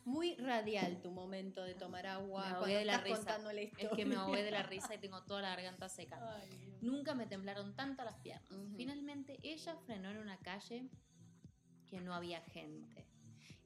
Muy 0.05 0.34
radial 0.36 1.01
tu 1.03 1.11
momento 1.11 1.62
de 1.62 1.74
tomar 1.74 2.07
agua 2.07 2.42
Me 2.42 2.48
ahogué 2.51 2.59
cuando 2.61 2.78
de 2.78 2.84
la 2.84 2.92
estás 2.94 3.05
risa. 3.05 3.16
contando 3.18 3.53
la 3.53 3.61
Es 3.61 3.72
historia. 3.72 3.90
que 3.96 4.05
me 4.07 4.16
ahogué 4.16 4.42
de 4.42 4.51
la 4.51 4.62
risa 4.62 4.94
y 4.94 4.98
tengo 4.98 5.22
toda 5.24 5.42
la 5.42 5.51
garganta 5.51 5.88
seca. 5.88 6.18
Ay. 6.42 6.78
Nunca 6.80 7.14
me 7.14 7.26
temblaron 7.26 7.74
tanto 7.76 8.03
las 8.05 8.16
piernas. 8.16 8.48
Finalmente 8.76 9.38
ella 9.42 9.76
frenó 9.86 10.11
en 10.11 10.18
una 10.18 10.38
calle 10.38 10.88
que 11.86 12.01
no 12.01 12.14
había 12.14 12.40
gente 12.40 13.07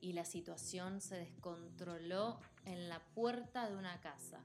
y 0.00 0.12
la 0.12 0.24
situación 0.24 1.00
se 1.00 1.16
descontroló 1.16 2.40
en 2.64 2.88
la 2.88 3.00
puerta 3.14 3.68
de 3.70 3.76
una 3.76 4.00
casa. 4.00 4.42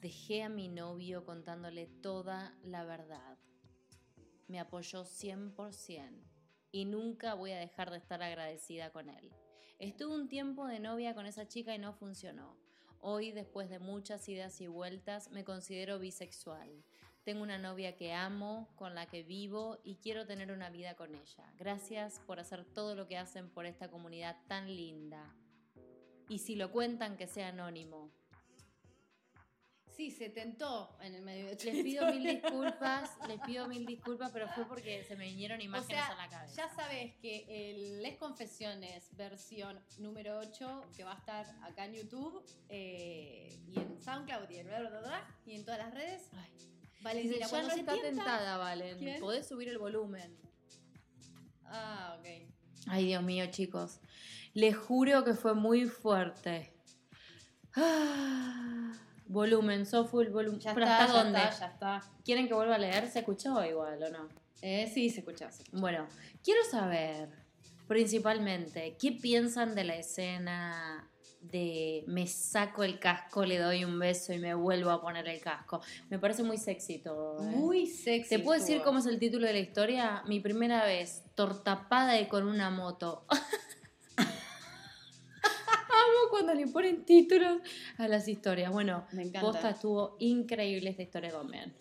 Dejé 0.00 0.42
a 0.42 0.48
mi 0.48 0.68
novio 0.68 1.24
contándole 1.24 1.86
toda 1.86 2.56
la 2.62 2.84
verdad. 2.84 3.38
Me 4.48 4.60
apoyó 4.60 5.04
100% 5.04 6.25
y 6.76 6.84
nunca 6.84 7.32
voy 7.32 7.52
a 7.52 7.58
dejar 7.58 7.90
de 7.90 7.96
estar 7.96 8.22
agradecida 8.22 8.90
con 8.90 9.08
él. 9.08 9.32
Estuve 9.78 10.14
un 10.14 10.28
tiempo 10.28 10.66
de 10.66 10.78
novia 10.78 11.14
con 11.14 11.24
esa 11.24 11.48
chica 11.48 11.74
y 11.74 11.78
no 11.78 11.94
funcionó. 11.94 12.54
Hoy, 13.00 13.32
después 13.32 13.70
de 13.70 13.78
muchas 13.78 14.28
idas 14.28 14.60
y 14.60 14.66
vueltas, 14.66 15.30
me 15.30 15.42
considero 15.42 15.98
bisexual. 15.98 16.84
Tengo 17.24 17.42
una 17.42 17.56
novia 17.56 17.96
que 17.96 18.12
amo, 18.12 18.68
con 18.76 18.94
la 18.94 19.06
que 19.06 19.22
vivo 19.22 19.78
y 19.84 19.96
quiero 19.96 20.26
tener 20.26 20.52
una 20.52 20.68
vida 20.68 20.96
con 20.96 21.14
ella. 21.14 21.50
Gracias 21.58 22.20
por 22.26 22.40
hacer 22.40 22.66
todo 22.66 22.94
lo 22.94 23.08
que 23.08 23.16
hacen 23.16 23.48
por 23.48 23.64
esta 23.64 23.90
comunidad 23.90 24.36
tan 24.46 24.66
linda. 24.66 25.34
Y 26.28 26.40
si 26.40 26.56
lo 26.56 26.72
cuentan, 26.72 27.16
que 27.16 27.26
sea 27.26 27.48
anónimo. 27.48 28.10
Sí, 29.96 30.10
se 30.10 30.28
tentó 30.28 30.94
en 31.00 31.14
el 31.14 31.22
medio 31.22 31.46
Les 31.46 31.58
pido 31.84 32.06
mil 32.12 32.22
disculpas, 32.22 33.10
les 33.28 33.40
pido 33.40 33.66
mil 33.66 33.86
disculpas, 33.86 34.30
pero 34.30 34.46
fue 34.48 34.66
porque 34.68 35.02
se 35.04 35.16
me 35.16 35.24
vinieron 35.24 35.58
O 35.58 35.62
imágenes 35.62 35.88
sea, 35.96 36.08
a 36.08 36.16
la 36.16 36.28
cabeza. 36.28 36.54
ya 36.54 36.68
sabes 36.74 37.14
que 37.16 37.46
el 37.70 38.02
Les 38.02 38.16
Confesiones 38.18 39.08
versión 39.16 39.80
número 39.98 40.38
8, 40.38 40.90
que 40.94 41.02
va 41.04 41.14
a 41.14 41.18
estar 41.18 41.46
acá 41.62 41.86
en 41.86 41.94
YouTube 41.94 42.44
eh, 42.68 43.58
y 43.68 43.78
en 43.78 43.98
SoundCloud 44.02 44.50
y 44.50 44.56
en, 44.58 44.66
bla, 44.66 44.80
bla, 44.80 44.90
bla, 44.90 45.00
bla, 45.00 45.34
y 45.46 45.54
en 45.54 45.64
todas 45.64 45.78
las 45.80 45.94
redes. 45.94 46.28
Ay. 46.34 46.52
Valentina, 47.00 47.46
cuando 47.48 47.68
no 47.68 47.74
se 47.74 47.80
está 47.80 47.92
tienta- 47.92 48.08
tentada, 48.10 48.56
Valen. 48.58 48.98
¿Quién? 48.98 49.20
Podés 49.20 49.46
subir 49.46 49.68
el 49.68 49.78
volumen. 49.78 50.36
Ah, 51.64 52.16
ok. 52.18 52.26
Ay, 52.88 53.06
Dios 53.06 53.22
mío, 53.22 53.46
chicos. 53.50 54.00
Les 54.54 54.76
juro 54.76 55.24
que 55.24 55.34
fue 55.34 55.54
muy 55.54 55.86
fuerte. 55.86 56.72
Ah, 57.74 58.92
volumen, 59.28 59.86
Sofu, 59.86 60.20
el 60.20 60.30
volumen. 60.30 60.60
Ya 60.60 60.74
¿Pero 60.74 60.86
está, 60.86 61.04
hasta 61.04 61.12
ya 61.12 61.22
dónde? 61.24 61.38
está, 61.38 61.58
ya 61.58 61.66
está. 61.66 62.02
¿Quieren 62.24 62.48
que 62.48 62.54
vuelva 62.54 62.74
a 62.76 62.78
leer? 62.78 63.08
¿Se 63.08 63.20
escuchó 63.20 63.64
igual 63.64 64.02
o 64.02 64.10
no? 64.10 64.28
Eh, 64.62 64.90
sí, 64.92 65.10
se 65.10 65.20
escucha. 65.20 65.50
Bueno, 65.72 66.06
quiero 66.42 66.60
saber, 66.64 67.28
principalmente, 67.86 68.96
¿qué 68.98 69.12
piensan 69.12 69.74
de 69.74 69.84
la 69.84 69.96
escena 69.96 71.10
de 71.40 72.02
me 72.08 72.26
saco 72.26 72.82
el 72.82 72.98
casco, 72.98 73.44
le 73.44 73.58
doy 73.58 73.84
un 73.84 73.98
beso 74.00 74.32
y 74.32 74.38
me 74.38 74.54
vuelvo 74.54 74.90
a 74.90 75.00
poner 75.00 75.28
el 75.28 75.40
casco? 75.40 75.80
Me 76.08 76.18
parece 76.18 76.42
muy 76.42 76.56
sexy 76.56 76.98
todo. 76.98 77.40
¿eh? 77.40 77.46
Muy 77.46 77.86
sexy. 77.86 78.30
¿Te 78.30 78.38
puedo 78.38 78.58
decir 78.58 78.82
cómo 78.82 78.98
es 78.98 79.06
el 79.06 79.18
título 79.18 79.46
de 79.46 79.52
la 79.52 79.58
historia? 79.60 80.22
Mi 80.26 80.40
primera 80.40 80.84
vez, 80.84 81.22
tortapada 81.34 82.18
y 82.18 82.26
con 82.28 82.46
una 82.48 82.70
moto. 82.70 83.24
Cuando 86.36 86.52
le 86.52 86.66
ponen 86.66 87.02
títulos 87.06 87.62
a 87.96 88.08
las 88.08 88.28
historias. 88.28 88.70
Bueno, 88.70 89.06
Me 89.12 89.22
encanta. 89.22 89.40
posta 89.40 89.70
estuvo 89.70 90.16
increíble 90.18 90.90
esta 90.90 91.02
historia 91.02 91.30
también. 91.32 91.74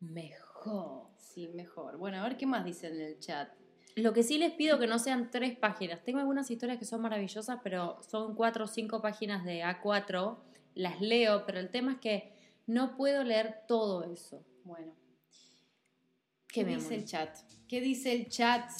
mejor. 0.00 1.10
Sí, 1.18 1.48
mejor. 1.48 1.98
Bueno, 1.98 2.18
a 2.18 2.22
ver 2.24 2.36
qué 2.36 2.46
más 2.46 2.64
dicen 2.64 2.94
en 2.94 3.02
el 3.02 3.18
chat. 3.18 3.52
Lo 3.96 4.14
que 4.14 4.22
sí 4.22 4.38
les 4.38 4.52
pido 4.52 4.78
que 4.78 4.86
no 4.86 4.98
sean 4.98 5.30
tres 5.30 5.56
páginas. 5.58 6.02
Tengo 6.02 6.20
algunas 6.20 6.50
historias 6.50 6.78
que 6.78 6.86
son 6.86 7.02
maravillosas, 7.02 7.60
pero 7.62 8.02
son 8.02 8.34
cuatro 8.34 8.64
o 8.64 8.68
cinco 8.68 9.02
páginas 9.02 9.44
de 9.44 9.62
A4. 9.62 10.38
Las 10.74 11.00
leo, 11.02 11.44
pero 11.44 11.60
el 11.60 11.70
tema 11.70 11.92
es 11.92 11.98
que 11.98 12.32
no 12.66 12.96
puedo 12.96 13.24
leer 13.24 13.64
todo 13.68 14.04
eso. 14.04 14.44
Bueno, 14.64 14.94
¿Qué 16.48 16.64
¿qué 16.64 16.64
dice 16.64 16.94
el 16.94 17.04
chat? 17.04 17.36
¿Qué 17.68 17.80
dice 17.80 18.12
el 18.12 18.28
chat? 18.28 18.70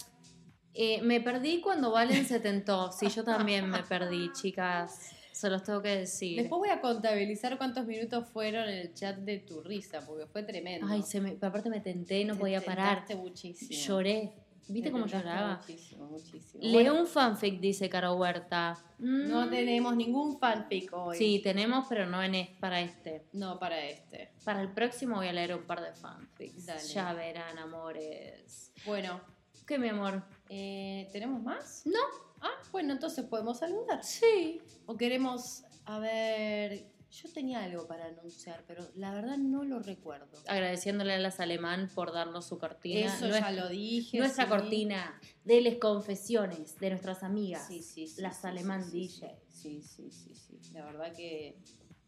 Eh, 0.75 1.03
me 1.03 1.21
perdí 1.21 1.61
cuando 1.61 1.91
Valen 1.93 2.25
se 2.25 2.41
tentó. 2.41 2.91
Sí, 2.93 3.09
yo 3.09 3.25
también 3.25 3.69
me 3.69 3.83
perdí, 3.83 4.31
chicas. 4.33 5.11
Se 5.33 5.51
los 5.51 5.63
tengo 5.63 5.83
que 5.83 5.97
decir. 5.97 6.39
Después 6.39 6.59
voy 6.61 6.69
a 6.71 6.81
contabilizar 6.81 7.57
cuántos 7.59 7.85
minutos 7.87 8.29
fueron 8.29 8.69
en 8.69 8.79
el 8.79 8.95
chat 8.95 9.17
de 9.19 9.39
tu 9.39 9.61
risa, 9.63 10.01
porque 10.07 10.27
fue 10.27 10.43
tremendo. 10.43 10.87
Ay, 10.89 11.03
se 11.03 11.21
me, 11.21 11.37
aparte 11.41 11.69
me 11.69 11.81
tenté 11.81 12.25
no 12.25 12.35
Te 12.35 12.41
podía 12.41 12.61
parar. 12.61 13.05
muchísimo. 13.17 13.71
Lloré. 13.81 14.33
¿Viste 14.69 14.89
Te 14.91 14.93
cómo 14.93 15.07
lloraba? 15.07 15.57
Muchísimo, 15.57 16.07
muchísimo. 16.07 16.63
Leo 16.63 16.73
Bueno, 16.73 16.95
un 17.01 17.07
fanfic, 17.09 17.61
dice 17.61 17.89
Caro 17.89 18.15
Huerta. 18.15 18.79
Mm. 18.99 19.29
no 19.29 19.49
tenemos 19.51 19.97
ningún 19.97 20.39
fanfic 20.39 20.93
hoy. 20.93 21.19
Sí, 21.19 21.41
tenemos, 21.43 21.87
pero 21.89 22.07
no 22.07 22.23
en 22.23 22.37
es- 22.37 22.49
para 22.61 22.81
este. 22.81 23.25
No 23.33 23.59
para 23.59 23.85
este. 23.85 24.31
Para 24.45 24.63
el 24.63 24.71
próximo 24.71 25.17
voy 25.17 25.27
a 25.27 25.33
leer 25.33 25.55
un 25.57 25.65
par 25.65 25.83
de 25.83 25.93
fanfics. 25.93 26.67
Dale. 26.67 26.81
Ya 26.87 27.13
verán, 27.13 27.59
amores. 27.59 28.73
Bueno, 28.87 29.21
¿Qué, 29.67 29.79
mi 29.79 29.89
amor? 29.89 30.25
Eh, 30.55 31.09
¿tenemos 31.13 31.43
más? 31.43 31.83
No. 31.87 31.99
Ah, 32.43 32.61
bueno, 32.73 32.93
entonces 32.93 33.25
podemos 33.25 33.59
saludar. 33.59 34.05
Sí. 34.05 34.61
O 34.85 34.99
queremos, 34.99 35.65
a 35.87 35.99
ver, 35.99 36.93
yo 37.11 37.33
tenía 37.33 37.65
algo 37.65 37.87
para 37.87 38.05
anunciar, 38.05 38.63
pero 38.67 38.87
la 38.97 39.15
verdad 39.15 39.39
no 39.39 39.65
lo 39.65 39.79
recuerdo. 39.79 40.29
Agradeciéndole 40.47 41.15
a 41.15 41.19
las 41.19 41.41
alemán 41.41 41.89
por 41.95 42.13
darnos 42.13 42.49
su 42.49 42.59
cortina. 42.59 43.17
Eso 43.17 43.29
ya 43.29 43.51
lo 43.51 43.71
dije. 43.71 44.19
Nuestra 44.19 44.45
sí. 44.45 44.51
cortina 44.51 45.19
de 45.43 45.63
les 45.63 45.79
confesiones 45.79 46.79
de 46.79 46.91
nuestras 46.91 47.23
amigas. 47.23 47.67
Sí, 47.67 47.83
sí, 47.83 48.07
sí. 48.07 48.21
Las 48.21 48.43
sí, 48.43 48.47
alemán 48.47 48.85
sí, 48.85 49.09
sí, 49.09 49.21
DJ. 49.21 49.43
Sí, 49.49 49.83
sí, 49.83 50.11
sí, 50.11 50.35
sí. 50.35 50.61
La 50.75 50.85
verdad 50.85 51.17
que 51.17 51.57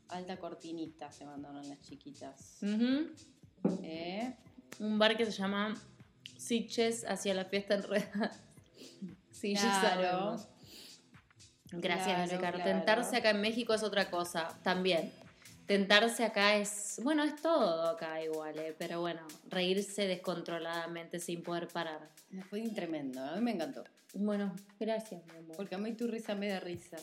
Alta 0.08 0.36
cortinita 0.38 1.10
se 1.10 1.24
mandaron 1.24 1.66
las 1.66 1.80
chiquitas. 1.80 2.58
¿Eh? 3.82 4.36
Un 4.80 4.98
bar 4.98 5.16
que 5.16 5.24
se 5.24 5.32
llama 5.32 5.74
Sitges 6.44 7.04
hacia 7.08 7.34
la 7.34 7.44
fiesta 7.44 7.74
enredada. 7.74 8.32
Sí, 9.30 9.54
ya 9.54 9.60
Claro. 9.80 9.80
sabemos. 9.82 10.48
Gracias, 11.72 12.30
Claro, 12.30 12.56
claro. 12.56 12.64
Tentarse 12.64 13.16
acá 13.16 13.30
en 13.30 13.40
México 13.40 13.74
es 13.74 13.82
otra 13.82 14.08
cosa, 14.10 14.48
también. 14.62 15.12
Tentarse 15.66 16.24
acá 16.24 16.56
es, 16.56 17.00
bueno, 17.02 17.24
es 17.24 17.34
todo 17.42 17.88
acá 17.90 18.22
igual, 18.22 18.58
¿eh? 18.58 18.74
pero 18.78 19.00
bueno, 19.00 19.26
reírse 19.48 20.06
descontroladamente 20.06 21.18
sin 21.18 21.42
poder 21.42 21.68
parar. 21.68 22.10
Fue 22.48 22.62
tremendo, 22.70 23.20
a 23.22 23.34
mí 23.36 23.40
me 23.42 23.50
encantó. 23.52 23.82
Bueno, 24.14 24.54
gracias, 24.78 25.22
mi 25.26 25.36
amor. 25.36 25.56
Porque 25.56 25.74
a 25.74 25.78
mí 25.78 25.92
tu 25.94 26.06
risa 26.06 26.34
me 26.34 26.48
da 26.48 26.60
risa. 26.60 26.96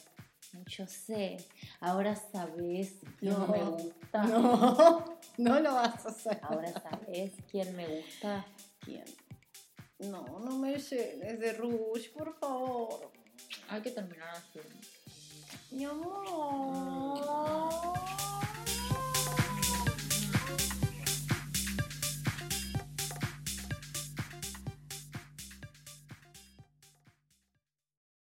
Yo 0.67 0.87
sé, 0.87 1.37
ahora 1.81 2.15
sabes 2.15 2.93
quién 3.19 3.33
No. 3.33 3.47
me 3.47 3.63
gusta. 3.63 4.23
No, 4.23 5.19
no 5.37 5.59
lo 5.59 5.73
vas 5.75 6.05
a 6.05 6.09
hacer. 6.09 6.39
Ahora 6.43 6.71
sabes 6.81 7.33
quién 7.51 7.75
me 7.75 7.85
gusta. 7.87 8.45
¿Quién? 8.79 9.03
No, 10.09 10.39
no 10.39 10.57
me 10.57 10.77
llenes 10.77 11.39
de 11.39 11.53
rouge, 11.53 12.09
por 12.09 12.33
favor. 12.39 13.11
Hay 13.69 13.81
que 13.81 13.91
terminar 13.91 14.29
así. 14.29 14.59
Mi 15.71 15.85
amor. 15.85 17.21